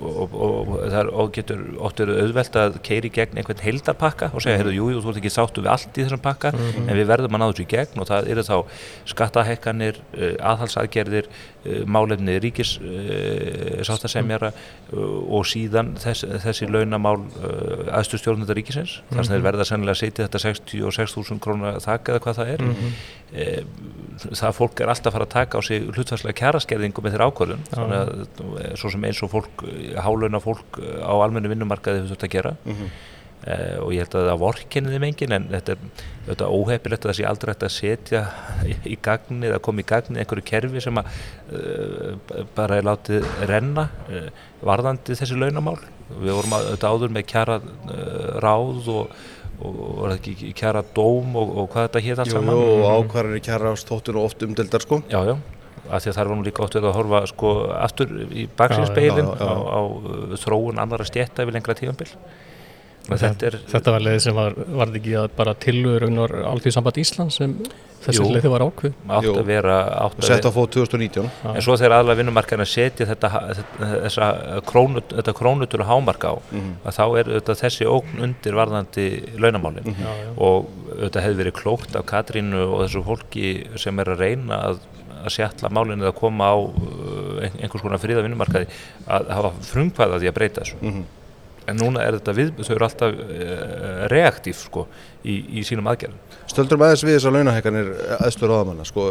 og, 0.00 0.34
og, 0.34 0.70
og 1.12 1.32
getur 1.34 1.60
verið 1.82 2.20
auðvelt 2.22 2.56
að 2.58 2.78
keiri 2.86 3.10
gegn 3.12 3.38
einhvern 3.38 3.62
heildarpakka 3.62 4.30
og 4.32 4.42
segja, 4.44 4.58
heyrðu, 4.60 4.74
jú, 4.76 4.88
jú, 4.94 5.02
þú 5.04 5.12
ert 5.12 5.20
ekki 5.20 5.32
sáttu 5.32 5.64
við 5.64 5.72
allt 5.74 5.98
í 5.98 6.06
þessum 6.06 6.22
pakka, 6.24 6.52
en 6.56 6.92
við 6.96 7.08
verðum 7.10 7.36
að 7.36 7.42
ná 7.42 7.46
þessu 7.50 7.64
í 7.64 7.70
gegn. 7.72 8.02
Og 8.02 8.08
það 8.08 8.30
eru 8.32 8.44
þá 8.46 8.56
skattahekkanir 9.12 10.00
uh, 10.16 10.34
aðhalsaðgerðir 10.52 11.28
uh, 11.28 11.82
málefni 11.84 12.38
ríkis 12.42 12.74
uh, 12.80 13.82
sáttasemjara 13.86 14.52
og 14.92 15.46
síðan 15.48 15.94
þess, 16.00 16.26
þessi 16.42 16.68
launamál 16.68 17.18
aðstu 17.92 18.18
stjórnundar 18.20 18.58
ríkisins, 18.58 18.98
þar 19.12 19.24
sem 19.24 19.36
þeir 19.36 19.46
verða 19.46 19.66
sennilega 19.68 19.96
að 19.96 20.00
setja 20.02 20.26
þetta 20.26 20.42
66.000 20.44 21.42
krónar 21.42 21.80
þakka 21.82 22.16
eða 22.16 22.24
hvað 22.26 22.40
það 22.40 22.52
er. 22.52 22.64
Það 24.22 24.56
fólk 24.58 24.82
er 24.82 24.92
alltaf 24.92 25.08
að 25.08 25.16
fara 25.16 25.26
að 25.26 25.32
taka 25.32 25.56
á 25.56 25.60
sig 25.64 25.86
hlutvarslega 25.88 26.36
kjæraskerðingu 26.42 27.04
með 27.04 27.14
þeirra 27.14 27.28
ákvörðun. 27.30 27.64
Svo 28.76 28.92
sem 28.92 29.06
eins 29.08 29.22
og 29.24 29.32
fólk 29.32 29.64
hálauna 30.04 30.40
fólk 30.42 30.78
á 30.80 31.12
almennu 31.14 31.50
vinnumarkaði 31.52 32.02
hefur 32.02 32.14
þetta 32.14 32.28
að 32.28 32.36
gera. 32.36 32.52
Mm 32.64 32.76
-hmm. 32.78 32.92
uh, 33.46 33.76
og 33.84 33.92
ég 33.94 34.04
held 34.04 34.16
að 34.18 34.28
það 34.30 34.42
vorkenni 34.44 34.94
þeim 34.94 35.06
engin 35.08 35.36
en 35.36 35.48
þetta 35.50 35.72
er 35.72 36.06
þetta 36.28 36.50
óhefilegt 36.56 37.04
að 37.04 37.10
það 37.10 37.18
sé 37.18 37.28
aldrei 37.30 37.52
hægt 37.52 37.66
að 37.66 37.76
setja 37.76 38.22
í, 38.84 38.96
gagni 39.02 39.50
eða 39.50 39.58
koma 39.66 39.82
í 39.82 39.88
gagni 39.92 40.22
einhverju 40.22 40.48
kerfi 40.52 40.80
sem 40.80 41.02
að 41.02 41.06
uh, 41.52 42.46
bara 42.54 42.78
er 42.78 42.88
látið 42.88 43.28
renna 43.50 43.88
uh, 44.08 44.28
varðandi 44.62 45.18
þessi 45.18 45.38
launamál. 45.38 45.78
Við 46.12 46.34
vorum 46.36 46.58
að, 46.58 46.72
þetta 46.74 46.92
áður 46.92 47.14
með 47.16 47.30
kjara 47.32 47.60
ráð 48.42 48.90
og 48.92 49.14
og 49.62 49.74
var 50.00 50.12
það 50.12 50.16
ekki 50.18 50.52
kjara 50.58 50.82
dóm 50.96 51.36
og, 51.38 51.50
og 51.60 51.66
hvað 51.70 51.84
þetta 51.86 52.00
hétt 52.02 52.22
allt 52.22 52.32
saman? 52.34 52.56
og 52.58 52.86
ákvarðinni 52.98 53.42
kjara 53.46 53.74
stóttur 53.78 54.18
og 54.18 54.30
oft 54.30 54.42
umdeldar 54.42 54.82
sko. 54.82 55.02
Já, 55.12 55.20
já 55.28 55.36
af 55.92 56.02
því 56.02 56.12
að 56.12 56.16
það 56.16 56.30
var 56.30 56.38
nú 56.38 56.46
líka 56.46 56.64
ótt 56.64 56.78
við 56.78 56.88
að 56.88 56.96
horfa 56.98 57.20
sko 57.30 57.52
aftur 57.76 58.14
í 58.30 58.46
baksinspeilin 58.58 59.28
á, 59.36 59.52
á 59.52 59.80
uh, 59.84 60.34
þróun 60.40 60.80
annara 60.82 61.06
stjætta 61.08 61.44
yfir 61.44 61.58
lengra 61.58 61.76
tíðanbill 61.78 62.10
þetta, 63.10 63.50
þetta 63.70 63.94
var 63.94 64.04
leið 64.04 64.20
sem 64.22 64.36
var, 64.36 64.54
var 64.78 64.92
ekki 64.94 65.16
að 65.18 65.32
bara 65.38 65.54
tilur 65.58 66.06
allt 66.46 66.68
í 66.68 66.74
samband 66.74 67.00
Ísland 67.02 67.34
sem 67.34 67.56
þessi 68.02 68.26
leiði 68.26 68.50
var 68.50 68.64
ákveð 68.66 68.94
átt 69.16 69.28
að 69.30 69.48
vera 69.48 69.78
átt 70.04 70.28
að 70.34 70.48
fóð 70.54 70.68
2019 70.76 71.26
já. 71.28 71.48
en 71.52 71.64
svo 71.64 71.76
þegar 71.78 71.96
aðla 71.98 72.16
vinnumarkarna 72.18 72.66
setja 72.68 73.06
þetta, 73.10 73.30
þetta, 73.78 74.28
krónut, 74.68 75.14
þetta 75.18 75.34
krónutur 75.38 75.84
og 75.84 75.90
hámark 75.90 76.26
á 76.26 76.34
mm 76.34 76.60
-hmm. 76.60 76.72
að 76.86 76.96
þá 76.98 77.04
er 77.20 77.32
þetta, 77.36 77.58
þessi 77.62 77.88
ókn 77.90 78.24
undir 78.26 78.58
varðandi 78.58 79.06
launamálin. 79.38 79.86
Mm 79.86 79.94
-hmm. 79.98 80.32
og 80.36 80.70
þetta 81.00 81.24
hefði 81.26 81.40
verið 81.42 81.58
klókt 81.58 81.96
af 81.96 82.06
Katrínu 82.06 82.64
og 82.66 82.82
þessu 82.84 83.04
fólki 83.06 83.52
sem 83.76 83.98
er 83.98 84.14
að 84.14 84.24
reyna 84.26 84.62
að 84.70 84.80
að 85.22 85.34
sjalla 85.36 85.72
málinu 85.72 86.06
eða 86.06 86.14
koma 86.18 86.52
á 86.52 86.56
uh, 86.58 87.50
einhvers 87.62 87.82
konar 87.84 88.02
fríða 88.02 88.24
vinnumarkaði 88.26 88.68
að 89.06 89.32
hafa 89.36 89.52
frumkvæða 89.70 90.20
því 90.22 90.30
að 90.30 90.38
breyta 90.38 90.62
þessu 90.62 90.78
mm 90.80 90.92
-hmm. 90.92 91.10
En 91.70 91.78
núna 91.78 92.02
er 92.04 92.18
þetta 92.18 92.34
við, 92.36 92.52
þau 92.62 92.74
eru 92.74 92.86
alltaf 92.88 93.16
uh, 93.22 94.04
reaktív 94.12 94.58
sko 94.58 94.86
í, 95.22 95.36
í 95.60 95.64
sínum 95.66 95.90
aðgerðum. 95.92 96.20
Stöldur 96.50 96.82
aðeins 96.82 97.04
við 97.06 97.16
þessar 97.16 97.36
launahækkanir 97.36 97.90
aðstöður 98.18 98.54
áðamanna 98.56 98.86
sko, 98.88 99.04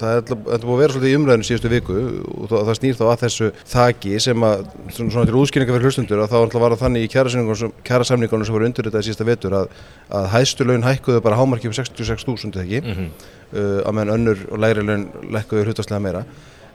það 0.00 0.10
er 0.10 0.18
alltaf 0.24 0.64
búið 0.64 0.74
að 0.74 0.82
vera 0.82 0.96
svolítið 0.96 1.12
í 1.12 1.18
umræðinu 1.20 1.48
síðustu 1.48 1.70
viku 1.72 1.98
og 2.00 2.50
það, 2.50 2.64
það 2.70 2.80
snýr 2.80 2.98
þá 2.98 3.04
að 3.06 3.22
þessu 3.22 3.52
þaki 3.74 4.18
sem 4.26 4.48
að 4.48 4.66
svona 4.98 5.28
til 5.30 5.38
útskýringa 5.40 5.76
fyrir 5.76 5.88
hlustundur 5.88 6.24
að 6.24 6.34
þá 6.34 6.36
alltaf 6.40 6.64
var 6.64 6.74
það 6.74 6.84
þannig 6.84 7.06
í 7.06 7.12
kjærasamningunum 7.14 8.48
sem 8.48 8.58
voru 8.58 8.68
undir 8.68 8.90
þetta 8.90 9.04
í 9.04 9.08
síðasta 9.08 9.28
vetur 9.30 9.56
að, 9.62 9.72
að 10.18 10.28
hæstu 10.34 10.66
laun 10.68 10.84
hækkuðu 10.84 11.24
bara 11.24 11.38
hámarkið 11.40 11.70
um 11.70 11.78
66.000 11.78 12.64
ekki? 12.66 12.82
Mm 12.84 12.98
-hmm 12.98 13.32
uh, 13.54 13.80
að 13.84 13.96
meðan 13.96 14.14
önnur 14.18 14.42
og 14.50 14.60
læri 14.62 14.84
laun 14.84 15.06
lekkuður 15.34 15.70
hlutastlega 15.70 16.02
meira 16.02 16.24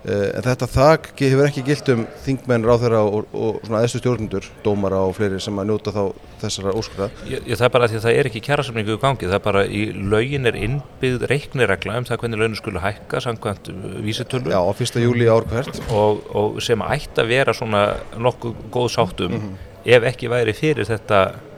en 0.07 0.45
þetta 0.45 0.67
þak 0.71 1.07
hefur 1.19 1.47
ekki 1.49 1.63
gilt 1.67 1.89
um 1.91 2.05
þingmenn, 2.23 2.63
ráþæra 2.63 3.01
og, 3.03 3.25
og 3.35 3.57
svona 3.65 3.81
eðstu 3.83 3.99
stjórnundur, 3.99 4.45
dómara 4.63 5.01
og 5.03 5.17
fleiri 5.17 5.41
sem 5.43 5.59
að 5.59 5.71
njóta 5.71 5.91
þá 5.95 6.03
þessara 6.39 6.75
óskurða 6.79 7.09
Það 7.27 7.65
er 7.65 7.73
bara 7.73 7.89
því 7.91 7.97
að 7.99 8.05
það 8.05 8.19
er 8.19 8.29
ekki 8.29 8.43
kjærasamningu 8.45 8.95
í 8.95 9.01
gangi 9.01 9.27
það 9.27 9.35
er 9.35 9.43
bara 9.49 9.65
í 9.67 9.81
laugin 10.13 10.47
er 10.47 10.59
innbyggð 10.59 11.25
reikniregla 11.33 11.97
um 11.99 12.07
það 12.07 12.21
hvernig 12.23 12.43
launum 12.43 12.59
skulle 12.59 12.83
hækka 12.83 13.19
samkvæmt 13.25 13.71
vísitölu. 14.05 14.53
Já, 14.53 14.59
á 14.63 14.71
fyrsta 14.77 15.03
júli 15.03 15.27
ár 15.27 15.47
hvert. 15.51 15.81
Og, 15.91 16.23
og 16.31 16.61
sem 16.63 16.79
ætti 16.87 17.23
að 17.23 17.33
vera 17.33 17.55
svona 17.57 17.83
nokkuð 18.15 18.55
góð 18.71 18.89
sáttum 18.95 19.35
mm 19.35 19.43
-hmm. 19.43 19.85
ef 19.97 20.09
ekki 20.13 20.31
væri 20.31 20.55
fyrir 20.55 20.87
þetta 20.87 21.48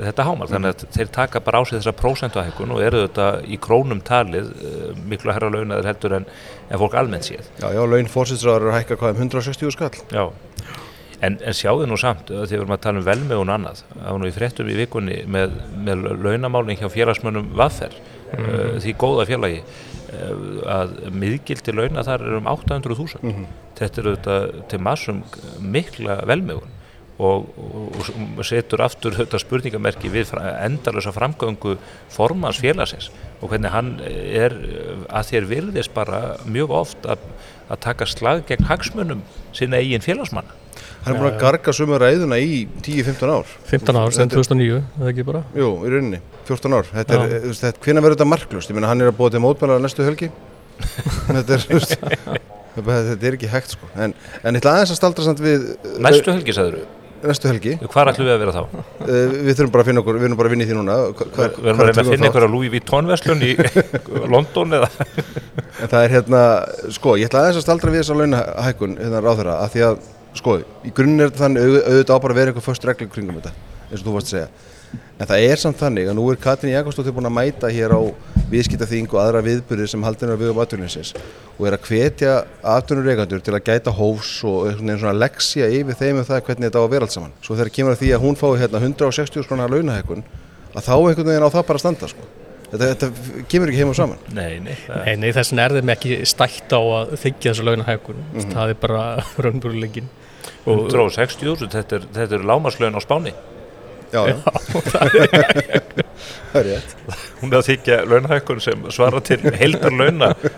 þetta 0.00 0.26
hámar, 0.26 0.48
mm. 0.48 0.52
þannig 0.54 0.72
að 0.72 0.94
þeir 0.96 1.10
taka 1.14 1.42
bara 1.44 1.60
á 1.60 1.62
sig 1.66 1.78
þessa 1.78 1.94
prósentuahækkun 1.98 2.74
og 2.74 2.82
eru 2.84 3.02
þetta 3.06 3.26
í 3.44 3.58
krónum 3.62 4.02
talið 4.06 4.50
uh, 4.52 4.86
miklu 5.08 5.34
herra 5.34 5.50
launaður 5.52 5.90
heldur 5.90 6.16
en, 6.18 6.26
en 6.68 6.82
fólk 6.82 6.96
almennt 6.98 7.28
séð. 7.28 7.50
Já, 7.60 7.68
já, 7.74 7.82
laun 7.88 8.10
fórsýtsræður 8.12 8.66
er 8.66 8.72
að 8.72 8.78
hækka 8.80 8.98
hvað 9.00 9.14
um 9.14 9.22
160 9.28 9.76
skall. 9.76 9.92
Já, 10.12 10.24
en, 11.22 11.38
en 11.38 11.56
sjáðu 11.58 11.88
nú 11.90 12.00
samt, 12.00 12.28
þegar 12.32 12.50
við 12.50 12.58
erum 12.58 12.76
að 12.76 12.84
tala 12.88 13.02
um 13.02 13.08
velmegun 13.08 13.54
annað, 13.56 13.84
að 14.00 14.20
nú 14.20 14.28
í 14.28 14.34
frettum 14.36 14.72
í 14.72 14.76
vikunni 14.82 15.22
með, 15.30 15.56
með 15.86 16.06
launamálning 16.26 16.82
hjá 16.82 16.90
félagsmönnum 16.92 17.54
vaffer, 17.58 17.96
mm. 18.32 18.44
uh, 18.44 18.76
því 18.84 18.98
góða 19.00 19.28
félagi, 19.30 19.64
að 20.68 20.90
miðgildi 21.16 21.72
launa 21.72 22.02
þar 22.04 22.26
er 22.26 22.34
um 22.36 22.48
800.000. 22.52 23.22
Mm. 23.24 23.46
Þetta 23.78 24.02
eru 24.02 24.12
þetta 24.18 24.64
til 24.68 24.80
massum 24.84 25.22
mikla 25.64 26.18
velmegun 26.28 26.74
og, 27.20 27.48
og 28.38 28.44
setur 28.46 28.82
aftur 28.86 29.16
þetta 29.16 29.40
spurningamerki 29.42 30.10
við 30.12 30.32
endalösa 30.38 31.12
framgöngu 31.14 31.76
formans 32.12 32.60
félagsins 32.62 33.10
og 33.42 33.52
hvernig 33.52 33.72
hann 33.74 33.94
er 34.06 34.56
að 35.10 35.32
þér 35.32 35.48
virðist 35.50 35.94
bara 35.94 36.38
mjög 36.46 36.74
oft 36.82 37.08
að, 37.08 37.24
að 37.68 37.82
taka 37.84 38.08
slag 38.08 38.44
gegn 38.48 38.68
hagsmunum 38.70 39.24
sinna 39.56 39.80
eigin 39.82 40.04
félagsmanna. 40.04 40.60
Hann 41.02 41.16
er 41.16 41.18
búin 41.18 41.32
að 41.32 41.40
garga 41.42 41.74
suma 41.74 41.98
ræðuna 41.98 42.38
í 42.38 42.62
10-15 42.86 43.32
ár. 43.34 43.50
15 43.66 43.98
ár, 43.98 44.12
sen 44.14 44.30
2009, 44.30 44.78
eða 45.00 45.10
ekki 45.10 45.26
bara? 45.26 45.42
Jú, 45.58 45.72
í 45.82 45.90
rauninni, 45.90 46.22
14 46.46 46.76
ár. 46.78 46.88
Þetta 46.92 47.18
er, 47.18 47.34
þetta, 47.58 47.82
Hvernig 47.82 48.06
verður 48.06 48.16
þetta 48.16 48.28
marklust? 48.30 48.70
Ég 48.70 48.78
menna 48.78 48.92
hann 48.92 49.02
er 49.02 49.10
að 49.10 49.18
búa 49.18 49.34
til 49.34 49.42
mótmælar 49.42 49.82
næstu 49.82 50.06
helgi. 50.06 50.30
Þetta 51.26 51.58
er 51.58 52.40
Þetta 52.72 53.18
er 53.28 53.36
ekki 53.36 53.50
hægt 53.52 53.74
sko. 53.74 53.90
En, 53.92 54.14
en 54.40 54.56
ég 54.56 54.62
ætla 54.62 54.78
aðeins 54.78 54.94
að 54.94 55.00
staldra 55.02 55.26
samt 55.26 55.42
við 55.44 55.66
Næstu 56.00 56.32
helgi, 56.32 56.54
sagður 56.56 56.78
þú? 56.78 57.01
Næstu 57.26 57.48
helgi 57.50 57.72
Hvað 57.82 58.10
ætlum 58.12 58.26
við 58.28 58.34
að 58.34 58.40
vera 58.42 58.54
þá? 58.56 58.62
Uh, 59.02 59.34
við 59.46 59.52
þurfum 59.58 59.72
bara 59.74 59.84
að 59.84 59.88
finna 59.90 60.02
okkur, 60.02 60.18
við 60.20 60.28
erum 60.28 60.38
bara 60.40 60.50
að 60.50 60.54
vinna 60.54 60.64
í 60.66 60.70
því 60.70 60.76
núna. 60.78 60.96
Hver, 61.20 61.52
Við 61.58 61.68
erum 61.70 61.80
bara 61.82 61.94
að 61.94 62.10
finna 62.12 62.30
ykkur 62.30 62.46
á 62.46 62.50
Louis 62.54 62.72
Vuitton 62.74 63.10
verslun 63.12 63.44
í 63.46 63.52
London 64.34 64.76
eða? 64.78 64.90
En 65.82 65.92
það 65.92 66.00
er 66.02 66.14
hérna, 66.16 66.42
sko, 66.98 67.16
ég 67.20 67.30
ætla 67.30 67.44
aðeins 67.46 67.60
að 67.62 67.66
staldra 67.66 67.94
við 67.94 68.02
þessa 68.02 68.18
launahækkun 68.20 68.98
hérna 69.00 69.22
ráð 69.24 69.40
þeirra 69.42 69.56
að 69.64 69.72
því 69.76 69.84
að, 69.88 70.02
sko, 70.42 70.56
í 70.88 70.92
grunnir 70.98 71.30
er 71.30 71.38
þannig 71.38 71.78
auðvitað 71.82 72.14
á 72.14 72.22
bara 72.26 72.36
að 72.36 72.40
vera 72.42 72.52
eitthvað 72.52 72.68
först 72.68 72.86
regl 72.90 73.08
kringum 73.12 73.40
þetta, 73.40 73.54
eins 73.90 74.00
og 74.02 74.06
þú 74.08 74.16
varst 74.18 74.30
að 74.30 74.36
segja 74.36 74.50
En 75.20 75.28
það 75.28 75.44
er 75.46 75.60
samt 75.60 75.78
þannig 75.78 76.08
að 76.10 76.16
nú 76.18 76.24
er 76.32 76.38
Katrín 76.40 76.72
Jakobsdóttir 76.72 77.14
búin 77.14 77.28
að 77.28 77.36
mæta 77.36 77.70
hér 77.70 77.94
á 77.94 78.00
viðskiptaþing 78.52 79.08
og 79.12 79.20
aðra 79.22 79.42
viðbyrðir 79.46 79.90
sem 79.92 80.04
haldin 80.04 80.30
er 80.30 80.36
að 80.36 80.42
við 80.42 80.52
um 80.52 80.60
aðturninsins 80.62 81.12
og 81.58 81.66
er 81.68 81.76
að 81.76 81.86
hvetja 81.88 82.32
aðturnurreikandur 82.74 83.44
til 83.44 83.54
að 83.54 83.64
gæta 83.68 83.94
hófs 83.96 84.32
og 84.48 84.66
einhvern 84.66 84.88
veginn 84.88 85.02
svona 85.04 85.20
leksja 85.20 85.68
yfir 85.78 85.98
þeim 86.00 86.20
um 86.20 86.28
það 86.28 86.44
hvernig 86.48 86.68
þetta 86.68 86.82
á 86.82 86.84
að 86.84 86.92
vera 86.94 87.08
allt 87.08 87.16
saman. 87.16 87.34
Svo 87.44 87.56
þegar 87.58 87.72
kemur 87.76 87.94
að 87.94 88.02
því 88.02 88.10
að 88.16 88.24
hún 88.24 88.38
fái 88.40 88.48
hérna 88.62 88.82
160 88.82 89.46
skronar 89.46 89.72
launahækkun 89.72 90.24
að 90.72 90.88
þá 90.88 90.94
einhvern 90.96 91.30
veginn 91.30 91.46
á 91.46 91.54
það 91.54 91.68
bara 91.70 91.82
standa 91.84 92.10
sko. 92.10 92.28
Þetta, 92.72 92.88
þetta 92.88 93.46
kemur 93.52 93.68
ekki 93.70 93.82
heim 93.82 93.92
og 93.92 93.96
saman. 93.98 94.20
Nei, 94.32 94.56
nei. 94.64 94.74
Nei, 94.88 95.14
nei 95.20 95.30
þess 95.36 95.52
vegna 95.52 95.68
er 95.68 95.74
þeim 95.76 95.92
ekki 95.92 96.18
stætt 96.28 96.72
á 96.72 96.80
að 96.80 97.14
þykja 97.20 97.52
þessu 97.52 97.66
launahækkun. 97.68 98.20
Mm 98.22 98.38
-hmm. 98.38 98.54
Það 98.56 98.72
er 98.72 98.78
bara 98.80 99.02
raunbúruleikin. 99.44 100.08
160.000, 100.64 101.68
þetta 101.68 101.98
er, 101.98 102.06
þetta 102.16 102.38
er 102.38 102.46
lámaslaun 102.48 102.96
á 102.96 103.00
spáni. 103.04 103.34
Já, 104.12 104.26
já. 104.28 104.36
það 106.52 106.60
er 106.60 106.66
rétt. 106.68 106.94
Hún 107.40 107.52
er 107.52 107.58
að 107.58 107.68
þykja 107.70 107.98
launahækkun 108.10 108.60
sem 108.60 108.86
svara 108.92 109.20
til 109.24 109.40
heldar 109.56 109.94
launa 109.96 110.28
uh, 110.36 110.48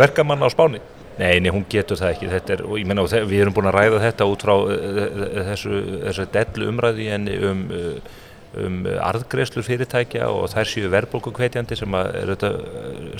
verkamanna 0.00 0.48
á 0.48 0.50
spáni. 0.54 0.80
Nei, 1.18 1.40
nei, 1.44 1.50
hún 1.54 1.66
getur 1.70 2.00
það 2.00 2.14
ekki. 2.14 2.30
Er, 2.56 2.64
og 2.64 2.78
ég 2.80 2.88
menna, 2.88 3.04
við 3.04 3.44
erum 3.44 3.54
búin 3.54 3.68
að 3.70 3.76
ræða 3.76 4.04
þetta 4.08 4.28
út 4.32 4.46
frá 4.46 4.54
uh, 4.56 4.68
þessu, 5.50 5.82
þessu 6.06 6.24
dellu 6.34 6.70
umræði 6.72 7.10
en 7.14 7.28
um, 7.50 7.60
um 8.64 8.80
arðgreðslur 9.10 9.66
fyrirtækja 9.66 10.30
og 10.32 10.48
þær 10.54 10.70
séu 10.70 10.88
verðbólkukveitjandi 10.94 11.78
sem 11.78 12.00
er 12.00 12.34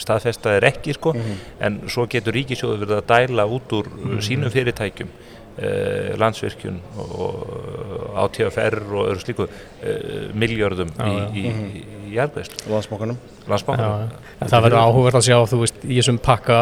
staðfestaðir 0.00 0.70
ekki, 0.70 0.96
sko. 0.96 1.12
Mm 1.12 1.28
-hmm. 1.28 1.44
En 1.68 1.78
svo 1.92 2.08
getur 2.08 2.38
ríkisjóðu 2.38 2.80
verið 2.86 3.02
að 3.02 3.08
dæla 3.12 3.46
út 3.46 3.76
úr 3.76 3.92
mm 3.92 4.08
-hmm. 4.08 4.26
sínum 4.30 4.50
fyrirtækjum 4.50 5.12
Uh, 5.54 6.16
landsvirkjun 6.18 6.80
og 6.98 8.16
ATFR 8.24 8.74
og 8.90 9.04
öðru 9.12 9.20
slíku 9.22 9.44
uh, 9.46 10.24
miljardum 10.34 10.90
já, 10.90 11.06
í, 11.30 11.44
í, 11.44 11.44
í, 11.46 11.82
í 12.08 12.14
jærgveðslu 12.16 12.72
Landsbókanum 12.72 13.20
Það 14.40 14.66
verður 14.66 14.80
áhugverð 14.80 15.20
að 15.20 15.28
sjá 15.28 15.38
þú 15.52 15.60
veist, 15.62 15.78
í 15.86 16.00
þessum 16.00 16.18
pakka 16.26 16.58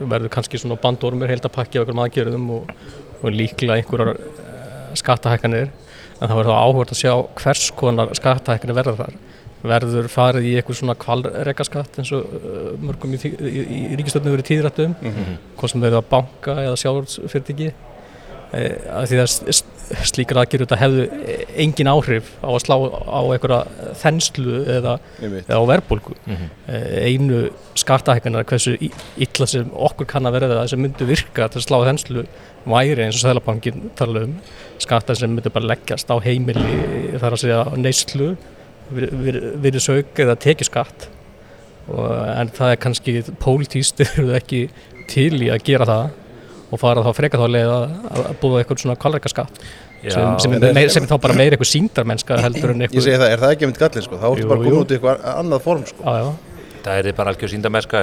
verður 0.00 0.32
kannski 0.38 0.62
svona 0.62 0.80
bandormur 0.80 1.28
held 1.34 1.44
að 1.44 1.54
pakki 1.58 1.76
á 1.76 1.84
okkur 1.84 2.00
maðurgerðum 2.00 2.48
og, 2.56 2.74
og 3.20 3.36
líklega 3.36 3.76
einhverjar 3.82 4.14
uh, 4.16 4.82
skattahækkanir 5.04 5.68
en 5.68 6.24
það 6.24 6.36
verður 6.40 6.56
áhugverð 6.64 6.96
að 6.96 7.04
sjá 7.04 7.14
hvers 7.44 7.68
konar 7.76 8.16
skattahækkanir 8.16 8.80
verður 8.80 9.00
þar. 9.04 9.16
Verður 9.68 10.12
farið 10.16 10.48
í 10.48 10.54
eitthvað 10.56 10.80
svona 10.80 10.96
kvalregaskatt 10.96 12.00
eins 12.00 12.16
og 12.16 12.80
mörgum 12.80 13.12
í, 13.12 13.20
í 13.20 13.86
ríkistöldinu 14.00 14.38
verið 14.38 14.54
tíðrættum 14.54 14.94
mm 14.96 15.10
-hmm. 15.10 15.42
hvort 15.58 15.72
sem 15.72 15.84
verður 15.84 16.00
að 16.06 16.14
banka 16.14 16.62
eða 16.64 16.80
sjálfsfyrirtiki 16.80 17.74
Eh, 17.74 17.93
að 18.54 19.10
því 19.10 19.20
að 19.22 19.32
slíkar 20.08 20.40
aðgerður 20.40 20.68
þetta 20.68 20.78
hefðu 20.80 21.34
engin 21.60 21.90
áhrif 21.90 22.30
á 22.40 22.48
að 22.48 22.60
slá 22.64 22.76
á 22.80 23.20
einhverja 23.20 23.90
þenslu 24.00 24.60
eða, 24.76 24.94
eða 25.20 25.60
á 25.60 25.62
verðbólgu. 25.68 26.14
Mm 26.24 26.36
-hmm. 26.36 26.50
Eh, 26.68 27.10
einu 27.10 27.40
skattahækkanar 27.76 28.46
hversu 28.48 28.76
illa 28.80 29.46
sem 29.46 29.70
okkur 29.74 30.08
kann 30.08 30.26
að 30.26 30.38
verða 30.38 30.60
það 30.60 30.70
sem 30.72 30.80
myndi 30.80 31.08
virka 31.08 31.48
til 31.48 31.60
að 31.60 31.66
slá 31.66 31.78
þenslu 31.90 32.26
væri 32.64 33.04
eins 33.04 33.18
og 33.18 33.28
Sælabankin 33.28 33.90
tala 33.96 34.24
um 34.24 34.36
skatta 34.78 35.14
sem 35.14 35.30
myndi 35.30 35.52
bara 35.52 35.68
leggjast 35.74 36.10
á 36.10 36.16
heimili 36.24 37.18
þar 37.18 37.36
að 37.36 37.42
segja 37.44 37.64
neyslu 37.76 38.36
virði 38.94 39.80
sög 39.80 40.18
eða 40.24 40.36
tekiskatt 40.36 41.08
og, 41.88 42.08
en 42.40 42.50
það 42.54 42.70
er 42.70 42.80
kannski 42.80 43.16
pólitíst 43.40 44.00
eru 44.06 44.28
það 44.30 44.36
ekki 44.40 44.62
til 45.10 45.42
í 45.42 45.50
að 45.52 45.64
gera 45.68 45.88
það 45.88 46.12
og 46.74 46.80
fara 46.82 47.04
þá 47.06 47.10
freka 47.20 47.40
þá 47.40 47.46
leið 47.54 47.72
að, 47.74 47.84
að 48.24 48.30
búa 48.42 48.60
eitthvað 48.62 48.82
svona 48.84 48.98
kvalrækkaskatt 49.04 49.60
sem, 50.04 50.32
sem, 50.44 50.56
meir, 50.60 50.90
sem 50.92 51.04
er 51.06 51.12
þá 51.14 51.18
bara 51.24 51.36
meira 51.38 51.56
eitthvað 51.56 51.70
síndarmennska 51.72 52.40
heldur 52.44 52.74
en 52.74 52.82
Ég 52.82 52.90
eitthvað 52.90 53.06
segi 53.06 53.20
það, 53.22 53.30
er 53.36 53.44
það 53.46 53.54
ekki 53.56 53.70
mynd 53.70 53.78
gallin 53.84 54.04
sko, 54.08 54.18
þá 54.20 54.26
ertu 54.34 54.50
bara 54.50 54.66
koma 54.66 54.82
út 54.84 54.90
í 54.92 54.98
eitthvað 54.98 55.30
annað 55.38 55.64
form 55.64 55.86
sko. 55.88 56.02
Já, 56.04 56.18
já, 56.26 56.34
Það 56.84 56.98
er 57.00 57.14
bara 57.16 57.32
algjör 57.32 57.48
síndamerska 57.48 58.00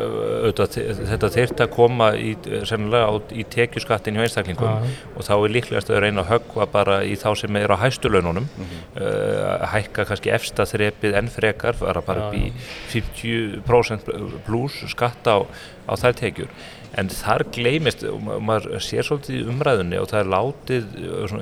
þetta 0.00 1.28
þyrft 1.34 1.58
að 1.60 1.72
koma 1.74 2.06
í, 2.16 2.30
á, 2.32 3.12
í 3.36 3.44
tekjuskattin 3.52 4.16
hjá 4.16 4.22
einstaklingum 4.24 4.70
Já. 4.70 4.94
og 5.12 5.26
þá 5.26 5.32
er 5.36 5.52
líklegast 5.52 5.90
að 5.92 6.00
reyna 6.06 6.24
að 6.24 6.30
höggva 6.32 6.66
bara 6.72 6.96
í 7.04 7.12
þá 7.20 7.26
sem 7.42 7.58
er 7.60 7.74
á 7.74 7.76
hæstu 7.82 8.08
laununum 8.12 8.48
Mhm. 8.56 8.80
uh, 8.96 9.66
hækka 9.74 10.06
kannski 10.08 10.32
efsta 10.32 10.64
þrepið 10.64 11.18
enn 11.20 11.28
frekar, 11.28 11.76
fara 11.76 12.00
bara 12.00 12.30
upp 12.30 12.38
í 12.40 12.52
50% 12.94 14.08
pluss 14.46 14.80
skatta 14.92 15.36
á, 15.36 15.40
á 15.84 15.92
þær 16.00 16.16
tekjur 16.22 16.48
en 16.96 17.10
þar 17.12 17.42
gleymist, 17.52 18.02
og 18.08 18.22
ma- 18.24 18.38
maður 18.40 18.78
sér 18.80 19.04
svolítið 19.04 19.50
umræðunni 19.52 19.98
og 20.00 20.08
það 20.08 20.20
er 20.22 20.30
látið 20.32 20.86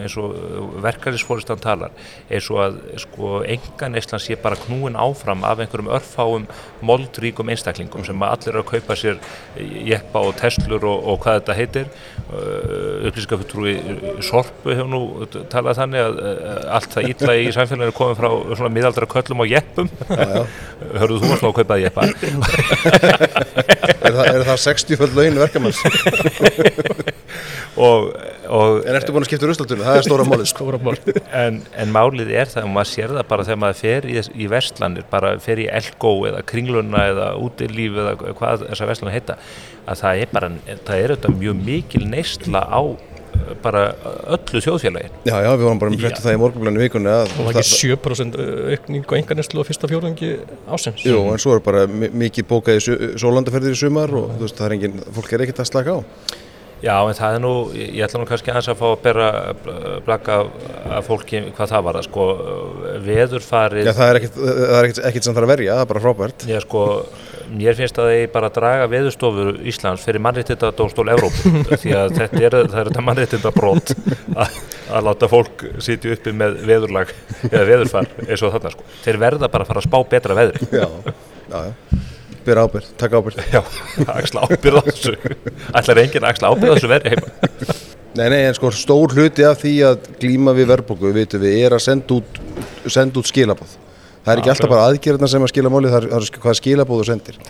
eins 0.02 0.16
og 0.18 0.34
verkefnisfóristan 0.82 1.60
talar 1.62 1.92
eins 2.28 2.48
og 2.50 2.58
að 2.64 2.78
sko 3.04 3.30
engan 3.46 3.94
Ísland 4.00 4.24
sé 4.24 4.34
bara 4.42 4.58
knúin 4.64 4.98
áfram 4.98 5.44
af 5.46 5.62
einhverjum 5.62 5.92
örfáum 5.94 6.48
moldríkum 6.84 7.52
einstaklingum 7.54 8.04
sem 8.06 8.24
allir 8.26 8.50
eru 8.54 8.64
að 8.64 8.70
kaupa 8.72 8.96
sér 8.98 9.20
jeppa 9.86 10.24
og 10.26 10.34
Teslur 10.40 10.82
og, 10.90 11.06
og 11.14 11.20
hvað 11.22 11.38
þetta 11.40 11.56
heitir. 11.60 11.86
Upplýsingafutrúi 13.08 13.74
Sorpu 14.24 14.74
hefur 14.74 14.90
nú 14.90 15.00
talað 15.52 15.78
þannig 15.80 16.02
að 16.02 16.20
allt 16.78 16.94
það 16.96 17.08
ítla 17.12 17.36
í 17.38 17.46
samfélaginu 17.54 17.88
er 17.90 17.96
komið 17.96 18.18
frá 18.20 18.30
svona 18.58 18.72
miðaldra 18.74 19.08
köllum 19.14 19.44
og 19.44 19.50
jeppum. 19.54 19.90
Hörðu 21.00 21.20
þú 21.22 21.30
að 21.30 21.40
slá 21.40 21.48
að 21.50 21.56
kaupa 21.60 21.78
þér 21.78 21.84
jeppa. 21.86 22.06
Er, 24.04 24.12
það, 24.12 24.26
er 24.34 24.44
það 24.50 24.60
60 24.66 25.00
föld 25.00 25.16
laun 25.18 25.40
verkamanns. 25.44 25.80
Og, 27.74 28.12
og 28.46 28.84
En 28.86 28.94
ertu 28.94 29.10
búin 29.10 29.24
að 29.24 29.32
skipta 29.32 29.48
ruslatunum, 29.48 29.82
það 29.82 29.96
er 29.98 30.04
stóra 30.06 30.26
málið 30.28 30.46
sko. 30.46 30.66
stóra 30.68 30.78
mál. 30.78 30.98
En, 31.34 31.56
en 31.82 31.94
málið 31.94 32.30
er 32.30 32.50
það, 32.52 32.68
og 32.68 32.74
maður 32.76 32.90
sér 32.92 33.14
það 33.16 33.24
bara 33.32 33.46
þegar 33.48 33.60
maður 33.64 33.80
fer 33.80 34.06
í, 34.06 34.14
í 34.44 34.46
verslanir, 34.52 35.06
bara 35.10 35.32
fer 35.42 35.62
í 35.64 35.66
Elgó 35.80 36.12
eða 36.30 36.44
Kringluna 36.46 37.02
eða 37.10 37.26
Útilíf 37.42 37.98
eða 38.04 38.14
hvað 38.38 38.62
þessar 38.68 38.92
verslanir 38.92 39.16
heita, 39.16 39.38
að 39.90 40.04
það 40.04 40.22
er 40.22 40.32
bara, 40.36 40.52
það 40.70 41.00
er 41.00 41.16
auðvitað 41.16 41.42
mjög 41.42 41.60
mikil 41.66 42.04
neysla 42.14 42.62
á 42.62 42.80
bara 43.64 43.82
öllu 44.36 44.60
þjóðfélagin. 44.64 45.12
Já, 45.28 45.36
já, 45.44 45.50
við 45.56 45.64
vorum 45.66 45.80
bara 45.82 45.90
með 45.94 46.04
frétta 46.04 46.22
það 46.24 46.36
í 46.36 46.40
morgunblænu 46.42 46.82
vikunni 46.84 47.10
að 47.12 47.32
og 47.40 47.48
það 47.50 47.60
ekki 47.62 47.96
7% 47.96 48.38
aukning 48.74 49.04
og 49.08 49.16
engarneslu 49.18 49.64
á 49.64 49.68
fyrsta 49.68 49.90
fjórðangi 49.90 50.30
ásins 50.76 51.04
Jú, 51.06 51.20
en 51.32 51.42
svo 51.42 51.56
er 51.56 51.64
bara 51.66 51.86
mi- 51.86 52.10
mikið 52.24 52.48
bókað 52.50 52.80
í 52.80 52.98
sólandaferðir 53.20 53.76
í 53.76 53.80
sumar 53.80 54.12
og 54.14 54.34
þú 54.36 54.46
veist, 54.46 54.58
það 54.60 54.66
er 54.70 54.76
engin, 54.78 54.98
fólk 55.18 55.32
er 55.32 55.46
ekkert 55.46 55.62
að 55.64 55.70
slaka 55.72 55.96
á. 55.96 55.98
Já, 56.84 56.94
en 57.00 57.16
það 57.16 57.36
er 57.36 57.40
nú, 57.40 57.52
ég 57.72 58.02
ætla 58.04 58.20
nú 58.20 58.26
kannski 58.28 58.52
aðeins 58.52 58.68
að 58.68 58.80
fá 58.80 58.86
að 58.90 59.04
bera 59.06 59.28
blaka 60.04 60.34
af 60.98 61.06
fólki 61.08 61.40
hvað 61.56 61.70
það 61.70 61.84
var, 61.86 61.98
sko, 62.04 62.26
veðurfarið 63.06 63.88
Já, 63.88 63.94
það 63.96 64.10
er 64.10 64.18
ekkert, 64.20 64.40
það 64.42 65.08
er 65.08 65.24
sem 65.24 65.38
að 65.40 65.48
verja, 65.54 65.78
það 65.78 65.84
er 65.84 65.90
bara 65.94 66.02
frábært. 66.04 66.46
Já 66.50 66.60
sko, 66.60 66.84
mér 67.54 67.78
finnst 67.78 68.00
að 68.02 68.10
þeir 68.12 68.28
bara 68.34 68.50
draga 68.52 68.88
veðurstofur 68.92 69.60
Íslands 69.72 70.04
fyrir 70.04 70.24
mannréttinda 70.26 70.72
dómstól 70.76 71.08
Evrópu 71.14 71.54
því 71.82 71.96
að 72.02 72.16
þetta 72.18 72.44
er, 72.50 72.58
þetta 72.74 73.04
mannréttinda 73.08 73.54
brot 73.56 73.94
að, 74.34 74.58
að 74.90 75.08
láta 75.08 75.30
fólk 75.32 75.68
sitja 75.84 76.16
uppi 76.18 76.34
með 76.36 76.58
veðurlag 76.68 77.14
eða 77.48 77.68
veðurfar 77.70 78.10
eins 78.26 78.44
og 78.44 78.58
þarna 78.58 78.74
sko. 78.76 78.90
Þeir 79.06 79.22
verða 79.24 79.52
bara 79.52 79.64
að 79.64 79.72
fara 79.72 79.84
að 79.84 79.88
spá 79.88 80.02
betra 80.16 80.36
veðri. 80.42 80.68
Já, 80.68 80.88
já, 81.48 81.62
já. 81.70 82.04
Byrja 82.44 82.66
ábyrð, 82.68 82.90
taka 83.00 83.20
ábyrð. 83.20 83.42
Já, 83.54 83.60
axla 84.18 84.44
ábyrð 84.44 84.80
á 84.80 84.82
þessu. 84.90 85.14
Ætlar 85.80 86.02
enginn 86.04 86.28
axla 86.28 86.52
ábyrð 86.52 86.72
á 86.72 86.76
þessu 86.76 86.90
veðri 86.92 87.14
heima. 87.14 87.78
Nei, 88.14 88.28
nei, 88.30 88.40
en 88.46 88.54
sko 88.54 88.70
stór 88.70 89.14
hluti 89.16 89.42
af 89.48 89.62
því 89.62 89.72
að 89.88 90.04
glíma 90.22 90.52
við 90.54 90.68
verðbóku, 90.70 91.08
við 91.08 91.16
vitum 91.24 91.42
við, 91.42 91.56
er 91.66 91.74
að 91.74 91.82
senda 91.82 92.18
út, 92.20 92.38
senda 92.86 93.18
út 93.18 93.30
skilabóð. 93.30 93.72
Það 94.24 94.30
er 94.32 94.40
ekki 94.40 94.52
alltaf 94.54 94.70
bara 94.70 94.84
aðgerðna 94.88 95.28
sem 95.28 95.42
að 95.44 95.50
skila 95.50 95.72
máli, 95.72 95.90
það 95.92 96.06
er, 96.06 96.12
er 96.16 96.38
hvaða 96.44 96.58
skilabóð 96.60 97.00
þú 97.02 97.08
sendir. 97.10 97.40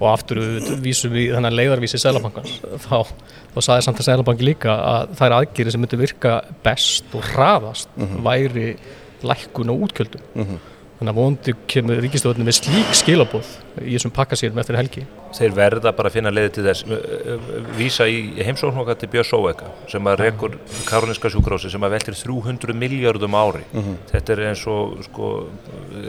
og 0.00 0.08
aftur 0.10 0.40
við 0.40 0.68
vísum 0.84 1.12
við 1.14 1.34
þannig 1.36 1.54
leiðarvísi 1.58 2.00
Sælabankans 2.00 2.56
þá, 2.86 2.98
þá 3.52 3.60
saði 3.66 3.84
samt 3.86 4.00
að 4.00 4.06
Sælabanki 4.08 4.46
líka 4.48 4.74
að 4.74 5.14
það 5.18 5.26
er 5.26 5.34
aðgerið 5.38 5.74
sem 5.74 5.82
myndi 5.84 6.00
virka 6.00 6.34
best 6.64 7.16
og 7.16 7.26
hraðast 7.34 7.96
væri 8.24 8.66
lækkun 9.28 9.72
og 9.74 9.86
útgjöldum 9.86 10.54
þannig 11.00 11.10
að 11.10 11.18
vondi 11.18 11.56
kemur 11.72 12.00
ríkistofnir 12.04 12.46
með 12.46 12.58
slík 12.60 12.94
skilabóð 13.00 13.50
í 13.80 13.96
þessum 13.96 14.12
pakkasýrum 14.14 14.60
eftir 14.60 14.78
helgi 14.78 15.06
Þeir 15.30 15.52
verða 15.54 15.92
bara 15.94 16.10
að 16.10 16.16
finna 16.16 16.30
leiði 16.34 16.50
til 16.56 16.64
þess. 16.66 16.84
Vísa 17.78 18.06
í 18.10 18.42
heimsókn 18.42 18.80
okkar 18.82 18.96
til 18.98 19.08
Björn 19.12 19.28
Sóeka 19.28 19.68
sem 19.88 20.08
að 20.10 20.24
rekur 20.24 20.56
Karolinska 20.88 21.30
sjúkrósi 21.30 21.70
sem 21.70 21.86
að 21.86 21.94
veltir 21.94 22.16
300 22.18 22.74
miljardum 22.74 23.36
ári. 23.38 23.62
Þetta 24.10 24.34
er 24.34 24.42
eins 24.48 24.64
og, 24.66 24.98
sko, 25.06 25.28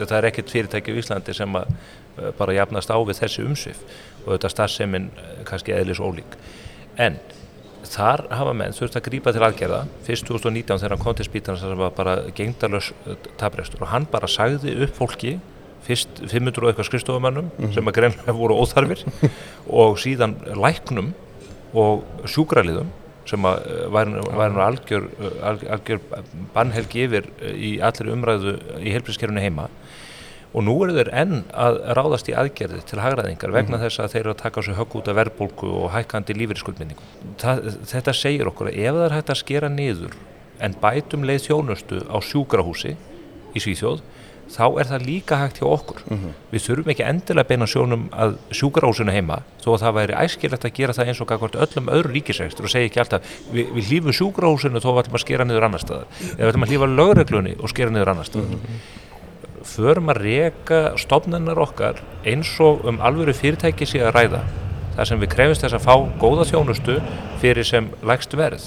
það 0.00 0.16
er 0.18 0.28
ekkert 0.32 0.50
fyrirtæki 0.50 0.94
í 0.94 0.98
Íslandi 1.04 1.36
sem 1.38 1.54
að 1.60 1.70
bara 2.38 2.56
jafnast 2.56 2.90
á 2.90 2.98
við 2.98 3.22
þessi 3.22 3.46
umsvið 3.46 3.84
og 4.24 4.34
þetta 4.34 4.50
starfsemin 4.52 5.08
eh, 5.16 5.38
kannski 5.48 5.74
eðlis 5.76 6.02
ólík. 6.02 6.36
En 7.00 7.16
þar 7.84 8.22
hafa 8.30 8.52
menn 8.56 8.72
þurft 8.76 8.96
að 9.00 9.04
grípa 9.08 9.32
til 9.34 9.42
aðgerða. 9.46 9.80
Fyrst 10.06 10.26
2019 10.28 10.78
þegar 10.78 10.94
hann 10.96 11.02
kom 11.02 11.16
til 11.18 11.26
spítan 11.26 11.58
sem 11.60 11.72
var 11.78 11.90
bara 11.96 12.14
gengdarlaus 12.36 12.92
tabrestur 13.40 13.82
og 13.82 13.90
hann 13.92 14.06
bara 14.10 14.28
sagði 14.30 14.76
upp 14.86 14.94
fólki 14.98 15.36
fyrst 15.82 16.20
500 16.30 16.62
og 16.62 16.70
eitthvað 16.70 16.86
skristofumannum 16.92 17.48
sem 17.74 17.88
að 17.90 17.96
greinlega 17.98 18.32
voru 18.38 18.54
óþarfir 18.62 19.00
og 19.66 19.96
síðan 19.98 20.36
læknum 20.54 21.08
og 21.74 22.04
sjúkraliðum 22.30 22.90
sem 23.26 23.44
að 23.46 23.66
eh, 23.70 23.84
væri 23.94 24.10
nú- 24.12 24.30
væri 24.34 24.52
nú 24.54 24.60
algjör, 24.62 25.04
eh, 25.22 25.66
algjör, 25.74 26.00
bannhelgi 26.54 27.04
yfir 27.06 27.26
eh, 27.40 27.52
í 27.54 27.70
allri 27.82 28.10
umræðu 28.14 28.54
í 28.82 28.90
helbriðskerfinu 28.94 29.42
heima 29.42 29.68
og 30.52 30.64
nú 30.66 30.74
eru 30.84 30.96
þeir 30.98 31.10
enn 31.22 31.42
að 31.56 31.78
ráðast 31.96 32.28
í 32.28 32.36
aðgerði 32.36 32.82
til 32.88 33.00
hagræðingar 33.00 33.54
vegna 33.54 33.80
þess 33.80 34.02
að 34.04 34.14
þeir 34.14 34.22
eru 34.22 34.34
að 34.34 34.42
taka 34.42 34.64
sér 34.66 34.78
högg 34.80 34.96
út 35.00 35.08
af 35.08 35.18
verðbólgu 35.18 35.70
og 35.80 35.92
hækkandi 35.94 36.36
lífeyrisskuldminningu. 36.36 37.06
Þetta 37.88 38.16
segir 38.16 38.50
okkur 38.52 38.68
að 38.72 38.80
ef 38.82 38.98
það 38.98 39.06
er 39.06 39.16
hægt 39.16 39.32
að 39.32 39.40
skera 39.40 39.72
niður 39.72 40.18
en 40.62 40.76
bætum 40.82 41.24
leið 41.26 41.46
þjónustu 41.48 42.02
á 42.04 42.16
sjúkrahúsi 42.20 42.96
í 43.56 43.62
Svíþjóð 43.64 44.04
þá 44.52 44.64
er 44.82 44.88
það 44.90 45.04
líka 45.06 45.38
hægt 45.40 45.62
hjá 45.62 45.66
okkur. 45.70 46.02
Við 46.52 46.64
þurfum 46.66 46.92
ekki 46.92 47.04
endilega 47.08 47.48
beina 47.48 47.68
sjónum 47.70 48.08
að 48.12 48.36
sjúkrahúsinu 48.52 49.14
heima 49.14 49.38
þó 49.62 49.70
að 49.72 49.84
það 49.86 49.94
væri 49.98 50.18
æskilegt 50.20 50.66
að 50.68 50.74
gera 50.76 50.96
það 50.98 51.12
eins 51.12 51.22
og 51.22 51.30
gagvart 51.30 51.56
öllum 51.56 51.88
öðru 51.88 52.12
ríkisregstur 52.18 52.68
og 52.68 52.72
segja 52.74 52.90
ekki 52.90 53.00
alltaf 53.00 53.30
við, 53.52 53.70
við 53.72 53.88
hlýfum 53.88 54.18
sjúkrahúsinu 54.18 54.82
þó 54.82 54.90
að 54.90 54.98
við 54.98 55.04
ætlum 55.04 55.16
að 55.16 55.24
skera 55.24 55.46
niður 55.48 55.68
annar 55.68 55.84
staðar. 55.86 56.10
Eða 56.34 56.42
við 56.42 56.52
ætlum 56.52 56.66
að 56.66 56.74
hlýfa 56.74 56.90
lögreglunni 56.92 57.54
og 57.56 57.72
skera 57.72 57.94
niður 57.94 58.12
annar 58.12 58.28
staðar 58.28 58.60
förum 59.72 60.10
að 60.12 60.22
reka 60.26 60.80
stofnennar 61.00 61.60
okkar 61.62 62.00
eins 62.28 62.50
og 62.62 62.84
um 62.88 63.00
alvöru 63.04 63.34
fyrirtæki 63.36 63.88
sé 63.88 64.02
að 64.04 64.14
ræða 64.16 64.42
þar 64.96 65.08
sem 65.08 65.20
við 65.22 65.30
krefumst 65.32 65.64
þess 65.64 65.78
að 65.78 65.86
fá 65.86 65.94
góða 66.20 66.48
þjónustu 66.50 66.98
fyrir 67.40 67.66
sem 67.66 67.88
lægst 68.04 68.34
verð. 68.36 68.66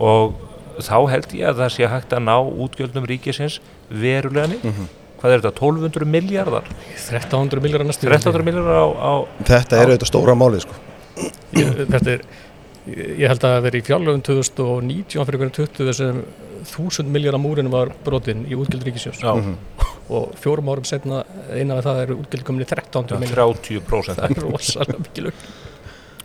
Og 0.00 0.38
þá 0.80 0.96
held 1.12 1.34
ég 1.36 1.50
að 1.50 1.60
það 1.62 1.74
sé 1.74 1.90
hægt 1.92 2.14
að 2.16 2.24
ná 2.24 2.36
útgjöldum 2.38 3.08
ríkisins 3.08 3.58
verulega 3.90 4.48
niður. 4.54 4.88
Hvað 5.18 5.34
er 5.34 5.40
þetta, 5.42 5.50
1200 5.66 6.06
miljardar 6.06 6.68
1300 6.94 7.62
miljórar 7.64 7.88
næstu 7.88 8.06
1300 8.06 8.44
miljardar 8.46 8.76
á, 8.78 8.86
á 9.02 9.12
Þetta 9.48 9.80
er 9.80 9.90
auðvitað 9.90 10.10
stóra 10.12 10.36
málið 10.38 10.62
sko. 10.62 10.76
ég, 11.58 11.80
þetta 11.90 12.12
er 12.12 12.22
ég 12.96 13.28
held 13.28 13.42
að 13.42 13.54
það 13.54 13.64
veri 13.66 13.80
í 13.80 13.86
fjárlöfum 13.86 14.24
2019 14.28 15.28
fyrir 15.28 15.42
hverjum 15.42 15.54
20 15.58 15.88
þessum 15.90 16.20
1000 16.68 17.14
miljórar 17.14 17.42
múrin 17.42 17.70
var 17.72 17.92
brotin 18.04 18.44
í 18.48 18.58
útgjöld 18.58 18.84
ríkisjós 18.88 19.22
Já, 19.22 19.32
og 20.08 20.34
fjórum 20.40 20.70
árum 20.72 20.86
setna 20.88 21.22
einan 21.52 21.78
af 21.78 21.86
það 21.86 22.02
eru 22.04 22.18
útgjöld 22.24 22.46
komin 22.48 22.64
í 22.64 22.68
1300 22.68 23.22
miljórar 23.22 23.56
30% 23.62 24.20
það 24.20 24.36
er 24.36 24.44
rosalega 24.46 25.02
mikil 25.04 25.30
auk 25.30 25.48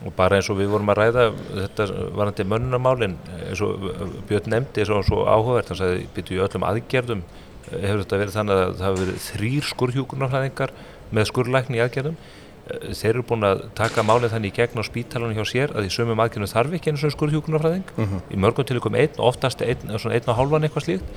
og 0.03 0.11
bara 0.17 0.35
eins 0.35 0.49
og 0.51 0.59
við 0.59 0.71
vorum 0.73 0.91
að 0.91 0.99
ræða 0.99 1.25
þetta 1.47 1.85
varandi 2.17 2.45
mönnunamálin 2.51 3.15
eins 3.37 3.61
og 3.63 3.85
Björn 4.27 4.51
nefndi 4.51 4.83
svo, 4.87 4.99
svo 5.07 5.23
áhugavert 5.23 5.71
hann 5.71 5.79
sagði, 5.79 6.07
byrju 6.15 6.39
í 6.39 6.43
öllum 6.43 6.65
aðgerðum 6.67 7.23
hefur 7.71 8.03
þetta 8.03 8.19
verið 8.19 8.37
þannig 8.37 8.57
að 8.59 8.73
það 8.79 8.87
hefur 8.87 9.03
verið 9.03 9.21
þrýr 9.27 9.69
skurðhjúkunarflæðingar 9.69 10.73
með 11.13 11.29
skurðlækni 11.29 11.79
í 11.79 11.83
aðgerðum? 11.85 12.17
Eh, 12.17 12.52
þeir 12.95 13.09
eru 13.09 13.23
búin 13.27 13.43
að 13.43 13.63
taka 13.75 14.03
málið 14.07 14.31
þannig 14.35 14.53
í 14.53 14.55
gegn 14.61 14.79
á 14.79 14.83
spítalunum 14.87 15.35
hjá 15.35 15.45
sér 15.49 15.73
að 15.75 15.87
í 15.89 15.91
sömum 15.91 16.21
aðgjörnum 16.23 16.51
þarf 16.53 16.75
ekki 16.77 16.93
einu 16.93 17.01
svona 17.01 17.15
skurðhjúkunarfræðing 17.17 17.89
í 18.31 18.39
mörgum 18.39 18.67
tilvægum 18.69 18.95
einn, 19.01 19.17
oftast 19.19 19.61
einn, 19.65 19.83
einn 19.91 20.29
og 20.31 20.37
hálfan 20.39 20.63
eitthvað 20.69 20.85
slíkt. 20.87 21.11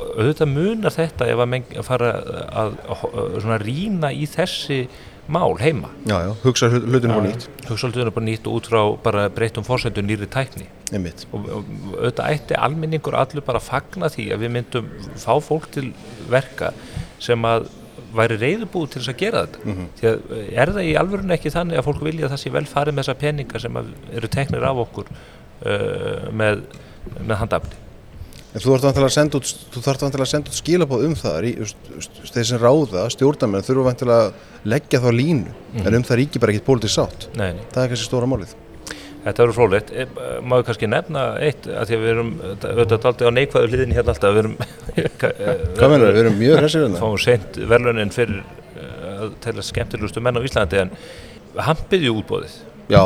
Auðvitað 0.00 0.50
munar 0.50 0.94
þetta 0.96 1.28
ef 1.30 1.38
að 1.44 1.48
menn 1.52 1.64
fara 1.86 2.10
að, 2.16 2.74
að 2.90 3.40
svona 3.44 3.58
rýna 3.62 4.10
í 4.16 4.26
þessi 4.30 4.80
mál 5.30 5.54
heima. 5.62 5.90
Já, 6.10 6.16
já, 6.26 6.30
hugsa 6.42 6.66
hlut- 6.72 6.86
hlutinu 6.90 7.14
bara 7.14 7.28
nýtt. 7.28 7.44
Hugsa 7.68 7.86
alltaf 7.86 8.14
bara 8.16 8.26
nýtt 8.26 8.48
út 8.50 8.66
frá 8.66 8.80
bara 9.04 9.28
breytum 9.30 9.62
fórsættu 9.66 10.02
nýri 10.02 10.26
tækni. 10.26 10.66
Einmitt. 10.90 11.22
og, 11.30 11.44
og 11.46 11.68
auðvitað 12.00 12.32
ætti 12.34 12.56
almenningur 12.58 13.14
allur 13.14 13.44
bara 13.46 13.60
að 13.62 13.68
fagna 13.68 14.08
því 14.10 14.24
að 14.34 14.40
við 14.42 14.50
myndum 14.56 14.88
fá 15.22 15.36
fólk 15.38 15.68
til 15.70 15.92
verka 16.32 16.72
sem 17.22 17.44
að 17.46 17.68
væri 18.16 18.38
reyðubúð 18.40 18.88
til 18.92 19.02
þess 19.02 19.12
að 19.12 19.20
gera 19.20 19.44
þetta 19.46 19.74
því 20.00 20.08
að 20.10 20.32
eh, 20.38 20.48
er 20.62 20.72
það 20.76 20.88
í 20.88 20.96
alvörun 21.02 21.36
ekki 21.36 21.52
þannig 21.54 21.80
að 21.80 21.86
fólk 21.88 22.02
vilja 22.06 22.26
að 22.26 22.34
það 22.34 22.42
sé 22.44 22.54
vel 22.56 22.64
farið 22.70 22.96
með 22.96 23.04
þessa 23.04 23.20
peninga 23.20 23.62
sem 23.62 23.78
eru 24.20 24.32
teknir 24.36 24.66
af 24.66 24.82
okkur 24.86 25.12
uh, 25.12 26.26
með, 26.32 26.64
með 27.20 27.40
handafni 27.44 27.80
En 28.50 28.58
þú 28.58 28.72
þarf 28.72 28.84
vantilega 28.88 29.06
að 29.06 29.14
senda 29.14 29.38
út, 29.38 30.48
út 30.50 30.56
skilabóð 30.56 31.04
um 31.06 31.12
það, 31.14 31.44
þeir 32.32 32.48
sem 32.48 32.58
ráða, 32.58 33.04
stjórnarmenn 33.14 33.62
þurfa 33.62 33.84
vantilega 33.86 34.24
að 34.24 34.72
leggja 34.72 35.00
þá 35.04 35.10
línu, 35.14 35.52
en 35.84 35.98
um 36.00 36.06
það 36.08 36.18
ríkir 36.18 36.42
bara 36.42 36.56
ekkit 36.56 36.66
pólitísk 36.66 36.96
sátt. 36.96 37.28
Nei, 37.38 37.52
nei. 37.54 37.62
Það 37.70 37.84
er 37.84 37.92
kannski 37.92 38.08
stóra 38.08 38.30
málið. 38.30 38.56
Þetta 39.20 39.42
verður 39.44 39.56
frólægt. 39.58 39.90
Máðu 40.48 40.64
kannski 40.70 40.88
nefna 40.88 41.24
eitt 41.44 41.66
að 41.68 41.90
því 41.90 41.96
að 41.98 42.04
við 42.06 42.12
erum 42.14 42.30
auðvitað 42.46 43.08
aldrei 43.10 43.28
á 43.28 43.32
neikvæðu 43.36 43.68
hliðinni 43.72 43.98
hérna 43.98 44.14
alltaf 44.14 44.32
við 44.32 44.42
erum 44.44 44.54
Hvað 45.76 45.92
mennur, 45.92 46.14
við 46.14 46.22
erum 46.22 46.38
mjög 46.40 46.60
hressir 46.62 46.86
hérna. 46.86 47.02
fáum 47.02 47.18
seint 47.20 47.58
verðlunin 47.74 48.14
fyrir 48.14 48.40
eh, 48.40 49.20
að 49.26 49.34
tella 49.44 49.64
skemmtilegustu 49.66 50.22
menn 50.24 50.40
á 50.40 50.46
Íslandi 50.48 50.80
en 50.86 50.94
hampið 51.68 52.08
í 52.08 52.12
útbóðið 52.14 52.58
Já, 52.90 53.02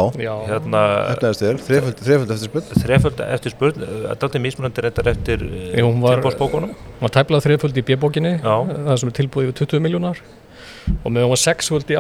hérna 0.49 0.81
efnaðist 1.13 1.43
þér, 1.43 1.59
þreföld, 1.67 1.99
þreföld 2.07 2.31
eftir 2.33 2.49
spil. 2.49 2.63
þreföld 2.87 3.19
eftir 3.27 3.53
spurn 3.53 3.83
að 4.09 4.15
daldi 4.23 4.41
mismunandi 4.41 4.85
reyndar 4.87 5.11
eftir 5.11 5.43
tilbóðsbókunum 5.45 6.71
hún 6.73 7.05
var 7.05 7.13
tæplað 7.19 7.45
þriðföld 7.45 7.81
í 7.83 7.85
B-bókinni 7.91 8.33
Já. 8.39 8.55
það 8.71 8.97
sem 9.03 9.11
er 9.11 9.17
tilbúið 9.19 9.51
yfir 9.51 9.59
20 9.67 9.85
miljónar 9.85 10.23
og 11.05 11.13
með 11.13 11.25
hún 11.25 11.31
var 11.33 11.41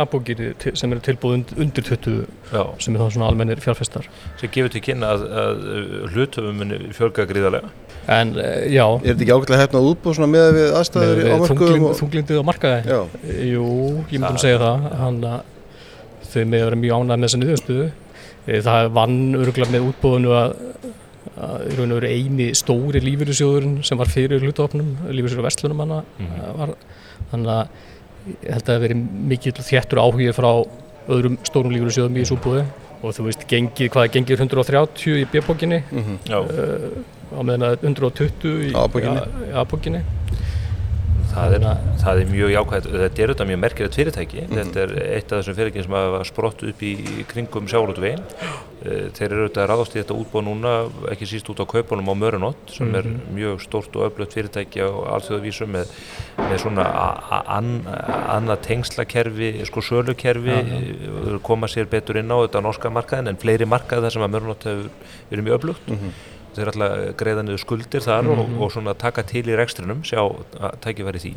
A-bókinni 0.00 0.54
til- 0.58 0.74
sem 0.76 0.92
eru 0.92 1.00
tilbúið 1.00 1.34
und- 1.38 1.54
undir 1.58 1.82
20 1.84 2.26
Já, 2.52 2.64
sem 2.78 2.94
er 2.96 3.00
þá 3.00 3.10
svona 3.14 3.28
almennir 3.30 3.60
fjárfestar. 3.64 4.04
Sem 4.40 4.50
gefur 4.50 4.70
til 4.70 4.80
kynna 4.84 5.12
að, 5.14 5.24
að 5.42 6.12
hlutöfum 6.12 6.58
muni 6.60 6.78
fjölga 6.92 7.26
gríðarlega. 7.26 7.70
En 8.08 8.34
eh, 8.38 8.68
já, 8.68 8.84
Er 9.04 9.14
þetta 9.14 9.24
ekki 9.24 9.32
ágætlega 9.32 9.62
hefnað 9.64 9.88
útbúð 9.94 10.14
svona 10.18 10.28
með 10.34 10.48
við 10.58 10.74
aðstæður 10.76 11.16
á 11.16 11.24
með 11.24 11.40
mörgum? 11.40 11.58
þunglind, 11.58 11.98
þunglindið 12.00 12.40
á 12.40 12.44
markaði? 12.44 12.80
Já, 12.84 13.00
Jú, 13.54 13.68
ég 14.12 14.20
myndum 14.20 14.38
segja 14.44 14.58
það. 14.60 14.88
Hann 15.00 15.20
að 15.24 15.40
þau 16.34 16.44
með 16.44 16.64
vera 16.66 16.76
mjög 16.76 16.98
ánægð 16.98 17.18
með 17.18 17.28
þessa 17.28 17.40
niðurstöðu. 17.44 17.86
Eh, 18.46 18.60
það 18.60 18.90
vann 18.92 19.16
örgulega 19.40 19.72
með 19.72 19.88
útbúðinu 19.88 20.34
að, 20.36 20.54
að 21.40 21.64
í 21.72 21.76
raun 21.78 21.92
og 21.94 22.00
veru 22.02 22.10
eini 22.12 22.50
stóri 22.54 23.00
lífyrirsjóðurinn 23.00 23.78
sem 23.88 23.98
var 23.98 24.06
fyrir 24.12 24.44
hlutofnum 24.44 24.92
lífyrirsjóður 25.08 25.48
vestlunum 25.48 25.80
hana 25.80 26.02
Mhm. 26.20 26.58
var, 26.58 26.74
þannig 27.32 27.48
að 27.54 27.68
ég 28.28 28.48
held 28.48 28.62
að 28.64 28.72
það 28.72 28.82
veri 28.86 28.96
mikill 29.32 29.54
þéttur 29.68 30.00
áhugi 30.04 30.30
frá 30.36 30.50
öðrum 31.14 31.36
stórum 31.44 31.74
lífyrirsjóðum 31.74 32.16
í 32.16 32.22
þessu 32.24 32.38
útbúði 32.38 32.62
og 33.04 33.12
þú 33.12 33.26
veist, 33.26 33.42
gengið, 33.50 33.90
hvað 33.92 34.06
er 34.06 34.12
gengið 34.14 34.42
130 34.46 35.18
í 35.20 35.24
B-bókinni? 35.34 35.80
Já, 36.24 36.38
á 36.40 37.40
meðan 37.44 37.66
að 37.68 37.74
120 37.84 38.54
í 38.64 38.70
A-bókinni. 39.60 40.00
Það 41.34 41.56
er, 41.58 41.66
það 42.02 42.20
er 42.22 42.30
mjög 42.32 42.54
jákvæmt 42.54 42.90
þetta 42.92 43.24
er 43.24 43.32
auðvitað 43.32 43.50
mjög 43.50 43.62
merkilegt 43.64 43.98
fyrirtæki. 44.00 44.46
Þetta 44.52 44.84
er 44.84 44.94
eitt 45.04 45.32
af 45.32 45.40
þessum 45.40 45.58
fyrirtækjum 45.58 45.88
sem 45.88 45.98
hafa 45.98 46.22
sprott 46.30 46.64
upp 46.70 46.84
í 46.86 46.94
kringum 47.30 47.68
sjálutvegin 47.70 48.24
þeir 48.84 49.30
eru 49.30 49.44
auðvitað 49.44 49.62
að 49.62 49.68
ráðast 49.70 49.94
í 49.94 50.00
þetta 50.00 50.16
útbóð 50.18 50.44
núna 50.44 50.72
ekki 51.12 51.28
síst 51.28 51.48
út 51.48 51.62
á 51.64 51.66
kaupunum 51.68 52.10
á 52.12 52.14
Mörunott 52.20 52.74
sem 52.74 52.90
er 52.98 53.08
mjög 53.32 53.62
stórt 53.64 53.96
og 53.96 54.10
öflugt 54.10 54.36
fyrirtæki 54.36 54.84
á 54.84 54.90
alþjóðavísu 55.16 55.68
með, 55.72 55.94
með 56.36 56.58
svona 56.66 56.84
annað 57.54 58.60
tengslakerfi 58.68 59.50
sko 59.70 59.84
sölukerfi 59.88 60.58
uh, 60.58 61.38
koma 61.46 61.70
sér 61.70 61.88
betur 61.90 62.20
inn 62.20 62.32
á 62.32 62.44
þetta 62.44 62.64
norska 62.64 62.92
markaðin 62.92 63.32
en 63.32 63.40
fleiri 63.40 63.68
markað 63.68 64.04
þar 64.04 64.16
sem 64.18 64.26
að 64.26 64.36
Mörunott 64.36 64.68
hefur 64.68 65.18
verið 65.32 65.48
mjög 65.48 65.60
öflugt 65.60 65.92
þeir 66.56 66.70
ætla 66.72 66.88
að 66.94 67.04
greiða 67.20 67.44
niður 67.46 67.62
skuldir 67.64 68.04
þar 68.04 68.30
og, 68.34 68.42
og 68.62 68.72
svona 68.74 68.94
taka 68.98 69.22
til 69.26 69.44
í 69.50 69.56
rekstrinum 69.58 70.02
sjá 70.06 70.20
að 70.24 70.78
tækifæri 70.84 71.22
því 71.24 71.34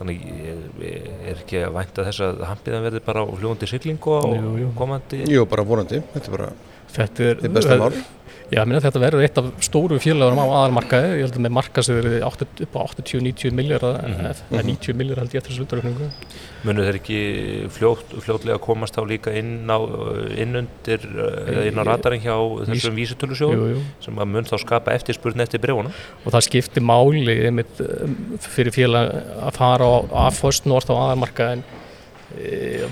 þannig 0.00 0.20
er 1.28 1.34
ekki 1.42 1.58
að 1.66 1.74
vænta 1.76 2.04
þess 2.06 2.22
að 2.24 2.42
hampiðan 2.48 2.84
verði 2.86 3.02
bara 3.04 3.20
á 3.20 3.28
fljóðandi 3.36 3.68
siglingu 3.68 4.14
á 4.16 4.22
Jú, 4.32 4.52
jú. 4.62 4.68
komandi 4.78 5.18
jú, 5.28 5.42
bara 5.50 5.64
vonandi. 5.68 6.00
Þetta 6.14 6.30
er 6.30 6.36
bara 6.38 6.52
Þetta 6.90 7.22
er, 7.28 7.36
þið 7.38 7.52
besta 7.54 7.76
mál. 7.78 7.92
Já, 8.50 8.64
minna, 8.66 8.80
þetta 8.82 8.98
verður 8.98 9.22
eitt 9.22 9.36
af 9.38 9.48
stóru 9.62 9.96
félagurum 10.02 10.40
á 10.42 10.46
aðalmarkaði, 10.46 11.10
ég 11.20 11.26
held 11.28 11.36
að 11.38 11.42
með 11.44 11.52
marka 11.54 11.82
sem 11.86 11.98
átta- 12.26 12.46
upp 12.64 12.72
á 12.74 12.80
80-90 12.82 13.52
miljardar, 13.54 14.00
eða 14.50 14.62
90 14.66 14.96
miljardar 14.98 15.22
held 15.22 15.34
ég 15.36 15.38
eftir 15.38 15.52
þessu 15.54 15.62
hlutaraukningu. 15.62 16.08
munu 16.66 16.82
þeir 16.82 16.98
ekki 16.98 17.20
fljótt, 17.70 18.10
fljótlega 18.24 18.58
komast 18.60 18.96
þá 18.98 19.06
líka 19.06 19.34
inn 19.38 19.70
á 19.70 19.78
inn 20.34 20.58
undir 20.58 20.98
eða 20.98 21.62
inn 21.70 21.78
á 21.78 21.84
radarinn 21.86 22.24
hjá 22.24 22.34
þessum 22.66 22.98
jú. 23.70 23.78
sem 24.02 24.18
að 24.18 24.32
mun 24.34 24.44
þá 24.50 24.56
skapa 24.58 24.96
eftirspurn 24.98 25.40
eftir 25.46 25.62
brefunum 25.62 25.94
Og 26.26 26.32
það 26.34 26.46
skiptir 26.48 26.82
máli 26.82 27.38
einmitt, 27.46 27.78
um, 27.80 28.36
fyrir 28.38 28.74
félag 28.74 29.14
að 29.46 29.54
fara 29.62 29.86
á, 29.86 29.94
að 30.26 30.40
First 30.42 30.66
North 30.66 30.90
á 30.90 30.98
aðalmarkaðin 30.98 31.62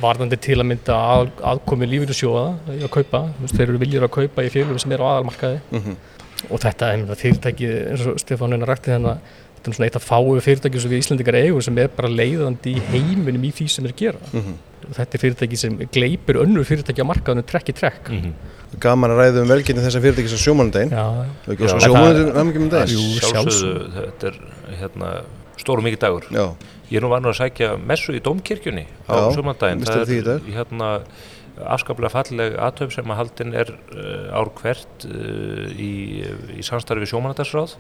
varðandi 0.03 0.38
til 0.42 0.59
að 0.59 0.68
mynda 0.72 0.94
að, 1.14 1.33
aðkomi 1.53 1.88
lífyrirsjóða 1.92 2.46
í 2.74 2.81
að 2.83 2.94
kaupa, 2.96 3.24
þeir 3.53 3.66
eru 3.68 3.83
viljur 3.83 4.07
að 4.09 4.14
kaupa 4.18 4.44
í 4.44 4.53
félagum 4.55 4.81
sem 4.83 4.94
eru 4.96 5.07
á 5.07 5.11
aðalmarkaði 5.14 5.94
og 6.48 6.62
þetta 6.62 6.92
er 6.94 7.12
fyrirtæki 7.18 7.68
eins 7.92 8.07
og 8.07 8.18
Stefán 8.22 8.55
Einar 8.55 8.72
rætti 8.74 8.94
þannig 8.94 9.12
að 9.14 9.37
þetta 9.59 9.70
er 9.70 9.77
svona 9.79 9.88
eitt 9.88 9.98
af 9.98 10.07
fáu 10.07 10.40
fyrirtæki 10.42 10.83
sem 10.83 10.92
við 10.92 11.03
Íslendingar 11.03 11.38
eigum 11.38 11.64
sem 11.66 11.79
er 11.83 11.90
bara 11.94 12.11
leiðandi 12.11 12.74
í 12.74 12.85
heiminum 12.92 13.46
í 13.46 13.51
því 13.55 13.68
sem 13.74 13.88
er 13.88 13.94
að 13.94 14.03
gera 14.03 14.35
og 14.88 14.94
þetta 14.96 15.18
er 15.18 15.22
fyrirtæki 15.24 15.59
sem 15.59 15.81
gleipir 15.94 16.38
önnur 16.42 16.66
fyrirtæki 16.68 17.03
á 17.03 17.11
markaðinu 17.11 17.46
trekk 17.46 17.72
í 17.72 17.79
trekk 17.79 18.11
mm 18.11 18.22
-hmm. 18.22 18.57
Gaman 18.77 19.14
að 19.14 19.20
ræða 19.22 19.42
um 19.42 19.48
velginni 19.48 19.81
þessa 19.81 20.01
fyrirtækis 20.05 20.35
á 20.37 20.40
sjómanundaginn. 20.44 20.90
Já, 20.92 21.05
Það 21.44 21.48
er 21.48 21.55
ekki 21.55 21.64
Já. 21.64 21.68
svo 21.68 21.77
En 21.79 21.85
sjómanundaginn 21.87 22.40
um 22.40 22.62
um 22.62 22.70
daginn. 22.70 22.92
Jú, 22.92 23.20
sjálfsögðu 23.31 23.87
þetta 23.94 24.27
er 24.29 24.35
hérna, 24.81 25.12
stór 25.57 25.81
og 25.81 25.85
mikið 25.87 26.01
dagur 26.05 26.24
Já, 26.29 26.44
Ég 26.88 26.96
er 26.96 27.05
nú 27.05 27.11
var 27.12 27.20
nú 27.20 27.29
að 27.29 27.42
sækja 27.42 27.74
messu 27.85 28.14
í 28.16 28.20
Dómkirkjunni 28.24 28.87
á 29.05 29.29
sumandaginn. 29.37 29.83
í 30.09 30.22
dag. 30.24 30.46
hérna, 30.57 30.88
afskaplega 31.74 32.14
falleg 32.14 32.57
aðtöf 32.64 32.94
sem 32.94 33.12
að 33.12 33.18
haldin 33.20 33.53
er 33.53 33.74
uh, 33.92 34.33
ár 34.33 34.48
hvert 34.57 35.05
uh, 35.05 35.66
í, 35.74 36.24
í 36.57 36.64
samstarfi 36.64 37.05
við 37.05 37.12
sjómanadagsráð 37.12 37.74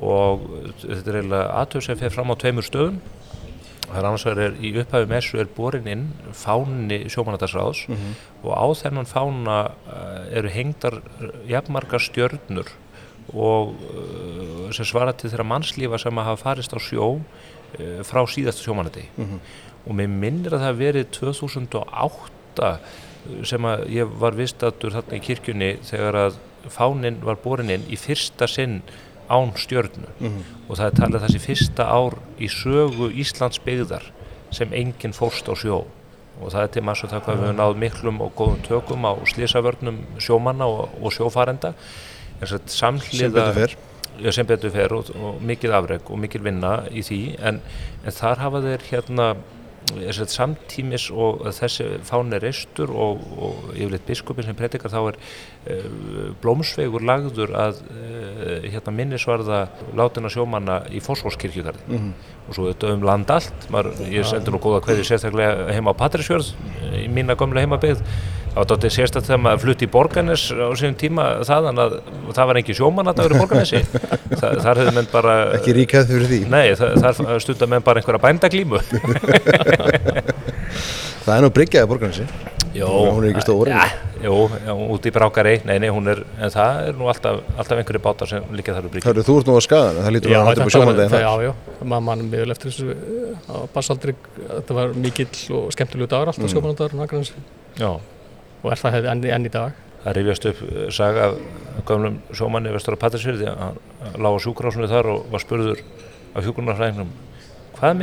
og 0.00 0.46
þetta 0.80 1.12
er 1.12 1.18
eiginlega 1.18 1.50
aðtöf 1.60 1.84
sem 1.84 2.00
fer 2.00 2.14
fram 2.14 2.32
á 2.32 2.40
tveimur 2.40 2.64
stöðum. 2.64 3.02
Það 3.90 3.98
er 3.98 4.08
annars 4.08 4.26
er, 4.30 4.56
í 4.62 4.72
upphæfi 4.78 5.10
messu 5.10 5.40
er 5.42 5.52
borin 5.52 5.88
inn 5.90 6.08
fáni 6.32 7.02
sjómanadagsráðs 7.12 7.84
og 8.40 8.52
á 8.56 8.66
þennan 8.80 9.10
fána 9.10 9.60
uh, 9.68 10.24
eru 10.32 10.48
hengdar 10.54 11.02
jafnmargar 11.50 12.00
stjörnur 12.00 12.72
og 13.30 13.76
sem 14.74 14.86
svara 14.88 15.12
til 15.14 15.28
þeirra 15.30 15.44
mannslífa 15.46 16.00
sem 16.02 16.16
að 16.18 16.32
hafa 16.32 16.40
farist 16.48 16.72
á 16.74 16.78
sjó 16.82 17.20
uh, 17.78 18.00
frá 18.06 18.22
síðasta 18.26 18.64
sjómanati 18.66 19.06
og 19.86 19.94
mér 19.96 20.10
minnir 20.12 20.56
að 20.56 20.66
það 20.66 20.80
verið 20.80 21.10
2008 21.16 22.70
uh, 22.70 22.76
sem 23.44 23.66
að 23.68 23.86
ég 23.92 24.16
var 24.20 24.36
vistatur 24.38 24.94
þarna 24.96 25.18
í 25.18 25.24
kirkjunni 25.24 25.70
þegar 25.84 26.18
að 26.24 26.40
fánin 26.68 27.20
var 27.24 27.38
borin 27.40 27.70
inn 27.72 27.86
í 27.88 27.96
fyrsta 27.96 28.48
sinn 28.48 28.82
án 29.30 29.52
stjörnu. 29.56 30.08
Og 30.68 30.76
það 30.76 30.86
er 30.86 30.96
talið 30.98 31.24
þessi 31.24 31.40
fyrsta 31.44 31.86
ár 31.86 32.18
í 32.38 32.48
sögu 32.50 33.10
Íslands 33.14 33.60
byggðar 33.62 34.10
sem 34.50 34.72
enginn 34.74 35.14
fórst 35.14 35.46
á 35.46 35.54
sjó. 35.54 35.84
Og 36.40 36.50
það 36.50 36.62
er 36.62 36.72
til 36.74 36.82
maður 36.82 37.00
svo 37.00 37.10
það 37.10 37.22
hvað 37.24 37.36
við 37.36 37.44
höfum 37.46 37.60
náð 37.60 37.76
miklum 37.84 38.20
og 38.24 38.32
góðum 38.34 38.64
tökum 38.66 39.06
á 39.06 39.12
slísavörnum 39.28 40.00
sjómanna 40.18 40.66
og, 40.66 40.88
og 41.00 41.14
sjófarenda. 41.14 41.74
En 42.40 42.48
sem 42.48 42.66
samhliða. 42.66 43.52
Já, 44.20 44.32
sem 44.34 44.48
betur 44.48 44.72
fer 44.74 44.92
og, 44.92 45.12
og 45.16 45.38
mikið 45.46 45.76
afreg 45.78 46.10
og 46.10 46.20
mikil 46.20 46.42
vinna 46.44 46.74
í 46.90 47.04
því 47.06 47.20
en, 47.46 47.62
en 48.04 48.16
þar 48.16 48.42
hafa 48.44 48.62
þeir 48.66 48.86
hérna 48.90 49.32
að 49.90 50.28
samtímis 50.30 51.08
og 51.10 51.40
þessi 51.56 51.86
fáni 52.06 52.38
reistur 52.42 52.90
og, 52.92 53.22
og 53.40 53.70
yfirleitt 53.74 54.06
biskupin 54.06 54.46
sem 54.46 54.56
predikar 54.58 54.92
þá 54.92 54.98
er 55.00 55.16
uh, 55.16 56.34
blómsvegur 56.42 57.04
lagður 57.06 57.54
að 57.58 57.80
uh, 57.88 58.66
hérna 58.66 58.94
minnisvarða 58.94 59.62
látina 59.96 60.30
sjómanna 60.30 60.82
í 60.92 61.00
Fossvórskirkjugarði 61.04 62.02
og 62.50 62.56
svo 62.56 62.66
þetta 62.66 62.90
um 62.96 63.06
land 63.06 63.30
allt. 63.30 63.64
Maður, 63.70 63.94
ég 64.10 64.26
sendur 64.26 64.56
nú 64.56 64.60
góða 64.62 64.82
hverju 64.84 65.06
sérstaklega 65.06 65.70
heima 65.70 65.94
á 65.94 66.00
Patrísfjörð 66.02 66.50
í 66.98 67.06
mína 67.14 67.38
gömlega 67.38 67.62
heimabygð 67.68 68.02
það 68.50 68.58
var 68.58 68.68
dóttið 68.72 68.94
sérstaklega 68.96 69.28
þegar 69.28 69.42
maður 69.44 69.62
flutti 69.62 69.86
í 69.86 69.90
Borganes 69.94 70.44
á 70.50 70.68
síðan 70.74 70.98
tíma 70.98 71.26
þaðan 71.46 71.82
að 71.84 71.94
það 72.34 72.48
var 72.50 72.58
engin 72.60 72.78
sjómann 72.80 73.10
að 73.12 73.20
það 73.20 73.28
verið 73.28 73.42
Borganesi 73.44 73.82
Þa, 74.40 74.50
þar 74.64 74.80
hefði 74.82 74.94
menn 74.96 75.10
bara 75.12 75.36
Ekki 75.60 75.76
ríkað 75.78 76.10
fyrir 76.10 76.30
því. 76.30 76.40
Nei, 76.50 76.66
þar 76.74 77.44
stunda 77.44 77.70
menn 77.70 77.86
bara 77.86 78.02
einhverja 78.02 78.22
bændaglímu. 78.26 78.82
Það 81.20 81.34
er 81.36 81.42
nú 81.44 81.50
bryggjaði 81.54 81.88
borgarnesi. 81.90 82.24
Jó, 82.74 82.88
Hún 82.88 83.24
er 83.26 83.32
ekki 83.34 83.42
stór, 83.44 83.68
ja, 83.70 83.84
Jú, 84.20 84.34
já, 84.52 84.72
út 84.76 85.06
í 85.08 85.10
brákari, 85.14 85.54
nei, 85.64 85.78
nei, 85.80 85.88
hún 85.88 86.08
er, 86.12 86.18
en 86.36 86.50
það 86.52 86.88
er 86.90 86.96
nú 86.98 87.06
alltaf, 87.08 87.38
alltaf 87.56 87.78
einhverju 87.80 88.02
bátar 88.04 88.28
sem 88.28 88.44
líka 88.52 88.74
þar 88.76 88.84
úr 88.84 88.92
bryggju. 88.92 89.08
Hörru, 89.08 89.22
þú 89.24 89.36
ert 89.40 89.46
nú 89.48 89.54
að 89.56 89.64
skagan, 89.64 90.00
það 90.04 90.12
lítur 90.16 90.34
að 90.36 90.48
hættu 90.48 90.60
upp 90.60 90.68
á 90.68 90.74
sjómandegin 90.74 91.12
það, 91.14 91.24
já, 91.24 91.32
já, 91.46 91.52
maður 91.80 92.04
mann 92.08 92.24
miður 92.28 92.52
eftir 92.52 92.68
þessu 92.68 92.88
á 93.48 93.56
Bassaldri, 93.72 94.12
þetta 94.42 94.76
var 94.76 94.92
mikill 95.06 95.38
og 95.56 95.72
skemmtilegu 95.72 96.08
dagur 96.12 96.28
alltaf 96.34 96.44
mm. 96.44 96.52
sjómanandagur 96.52 97.04
Akranes 97.06 97.32
Já, 97.80 97.90
og 98.60 98.68
er 98.68 98.78
það 98.82 99.08
enn, 99.14 99.24
enn 99.38 99.48
í 99.48 99.54
dag? 99.56 99.70
Það 100.04 100.16
rifjast 100.18 100.44
upp 100.52 100.60
uh, 100.68 100.84
saga 100.92 101.22
af 101.30 101.34
gömlum 101.88 102.20
sjómanni 102.36 102.76
vestur 102.76 102.96
á 103.00 103.02
Patrísfjörði, 103.02 103.48
hann 103.56 103.80
lág 104.20 104.36
á 104.36 104.38
sjúkrásunni 104.44 104.88
þar 104.90 105.06
og 105.14 105.18
var 105.32 105.40
spurður 105.44 105.80
af 106.36 106.44
hjúkurnarfræðingnum 106.44 107.08
hvað 107.80 107.96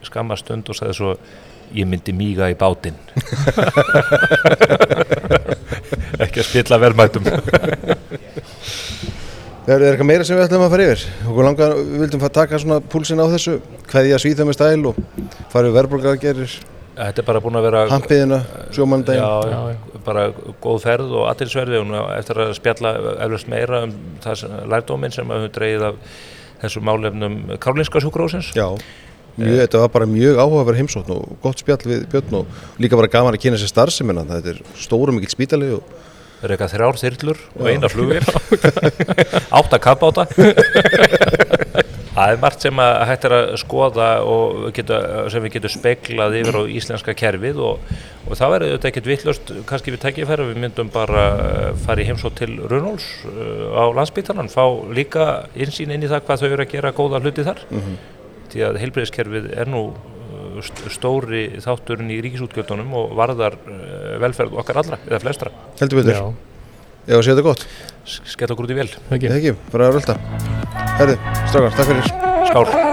að 0.00 0.08
skamma 0.10 0.36
stund 0.40 0.68
og 0.72 0.76
sagði 0.78 0.94
svo 0.98 1.14
ég 1.70 1.86
myndi 1.86 2.10
míga 2.16 2.48
í 2.50 2.56
bátinn. 2.58 2.96
Ekki 6.20 6.42
að 6.42 6.46
spilla 6.48 6.78
verðmættum 6.82 7.26
Er 9.70 9.76
það 9.78 9.84
eitthvað 9.92 10.08
meira 10.08 10.24
sem 10.26 10.34
við 10.38 10.46
ætlum 10.48 10.64
að 10.66 10.72
fara 10.72 10.86
yfir? 10.88 11.02
Okkur 11.30 11.46
langar, 11.46 11.74
við 11.78 12.00
vildum 12.02 12.22
fara 12.22 12.30
að 12.32 12.38
taka 12.40 12.58
svona 12.62 12.78
púlsinn 12.90 13.22
á 13.22 13.26
þessu 13.30 13.54
Hveðja 13.92 14.18
svíða 14.22 14.46
með 14.48 14.56
stæl 14.58 14.82
og 14.90 14.98
fara 15.52 15.68
við 15.68 15.76
verðbólkaðgerir 15.78 16.54
Þetta 17.00 17.22
er 17.22 17.26
bara 17.30 17.40
búin 17.44 17.56
að 17.60 17.66
vera 17.68 17.82
Hampiðina, 17.88 18.38
Já, 19.16 19.28
já. 19.48 19.60
bara 20.04 20.24
góð 20.64 20.78
ferð 20.84 21.14
og 21.16 21.28
aðtilsverði 21.30 21.78
og 21.80 21.86
nú 21.88 22.00
eftir 22.16 22.40
að 22.42 22.50
spjalla 22.58 22.90
eflust 23.24 23.48
meira 23.52 23.84
um 23.86 23.94
það 24.24 24.34
sem- 24.42 24.56
lærdóminn 24.74 25.14
sem 25.14 25.30
að 25.32 25.46
við 25.46 25.54
dreigið 25.56 25.84
af 25.86 25.94
þessu 26.64 26.82
málefnum 26.84 27.38
Karlinska 27.62 28.02
sjúkrósins 28.04 28.50
Já, 28.58 28.66
mjög, 29.38 29.56
þetta 29.62 29.82
var 29.84 29.94
bara 29.94 30.10
mjög 30.10 30.40
áhugaverð 30.42 30.82
heimsókn 30.82 31.14
og 31.16 31.40
gott 31.44 31.62
spjall 31.62 31.80
við 31.84 32.06
Björn 32.12 32.38
og 32.40 32.80
líka 32.82 32.98
bara 33.00 33.12
gaman 33.12 33.36
að 33.36 33.44
kynna 33.44 33.60
sér 33.60 33.72
starfseminna 33.72 34.26
þetta 34.28 34.54
er 34.54 34.62
stóru 34.80 35.14
mikill 35.16 35.32
spítali 35.32 35.72
og 35.76 35.98
Það 36.40 36.46
eru 36.46 36.54
eitthvað 36.54 36.70
þrjár 36.72 36.96
þyrlur 36.96 37.40
og 37.52 37.66
eina 37.68 37.88
flugvél. 37.92 38.28
Átta 39.58 39.76
kappáta. 39.76 40.24
Það 42.10 42.32
er 42.32 42.38
margt 42.42 42.64
sem 42.64 42.80
að 42.82 42.94
hægt 43.06 43.26
er 43.28 43.32
að 43.36 43.50
skoða 43.60 44.06
og 44.26 44.64
geta, 44.74 44.96
sem 45.30 45.44
við 45.44 45.54
getum 45.54 45.72
speklað 45.72 46.34
yfir 46.40 46.58
á 46.58 46.62
íslenska 46.74 47.14
kerfið 47.16 47.60
og, 47.64 47.92
og 48.26 48.40
það 48.40 48.54
verður 48.54 48.72
þetta 48.74 48.88
ekkert 48.90 49.10
vittlust 49.10 49.52
kannski 49.68 49.94
við 49.94 50.02
tækifæri. 50.02 50.48
Við 50.50 50.62
myndum 50.64 50.90
bara 50.92 51.26
eh, 51.44 51.68
fara 51.84 52.02
í 52.02 52.08
heimsótt 52.08 52.40
til 52.40 52.56
Runóls 52.72 53.06
á 53.76 53.84
landsbytalan, 54.00 54.50
fá 54.52 54.64
líka 54.96 55.28
insýn 55.54 55.94
inn 55.94 56.08
í 56.08 56.10
það 56.10 56.24
hvað 56.26 56.42
þau 56.42 56.48
eru 56.50 56.66
að 56.66 56.74
gera 56.74 56.96
góða 56.96 57.22
hluti 57.22 57.46
þar 57.46 57.62
því 58.52 58.64
að 58.68 58.78
heilbreyðiskerfið 58.82 59.48
er 59.62 59.70
nú 59.72 59.82
uh, 59.90 60.60
st- 60.66 60.90
stóri 60.96 61.42
þátturinn 61.64 62.10
í 62.14 62.20
ríkisútgjöldunum 62.26 62.92
og 63.00 63.14
varðar 63.18 63.56
uh, 63.60 64.18
velferð 64.22 64.58
okkar 64.62 64.82
allra, 64.82 65.00
eða 65.08 65.22
flestra. 65.24 65.54
Heldur 65.80 66.02
betur, 66.02 66.20
Já, 66.20 66.24
ef 67.10 67.16
að 67.20 67.24
sé 67.26 67.34
þetta 67.34 67.46
gott. 67.48 67.66
S- 68.04 68.20
skella 68.34 68.56
okkur 68.56 68.68
út 68.68 68.74
í 68.76 68.80
vel 68.82 68.88
ekki. 68.90 69.32
Ekki, 69.38 69.56
bara 69.72 69.90
að 69.90 69.98
rölda. 70.00 70.18
Herði, 71.00 71.18
strákar, 71.50 71.76
takk 71.78 71.92
fyrir. 71.94 72.14
Skál 72.50 72.89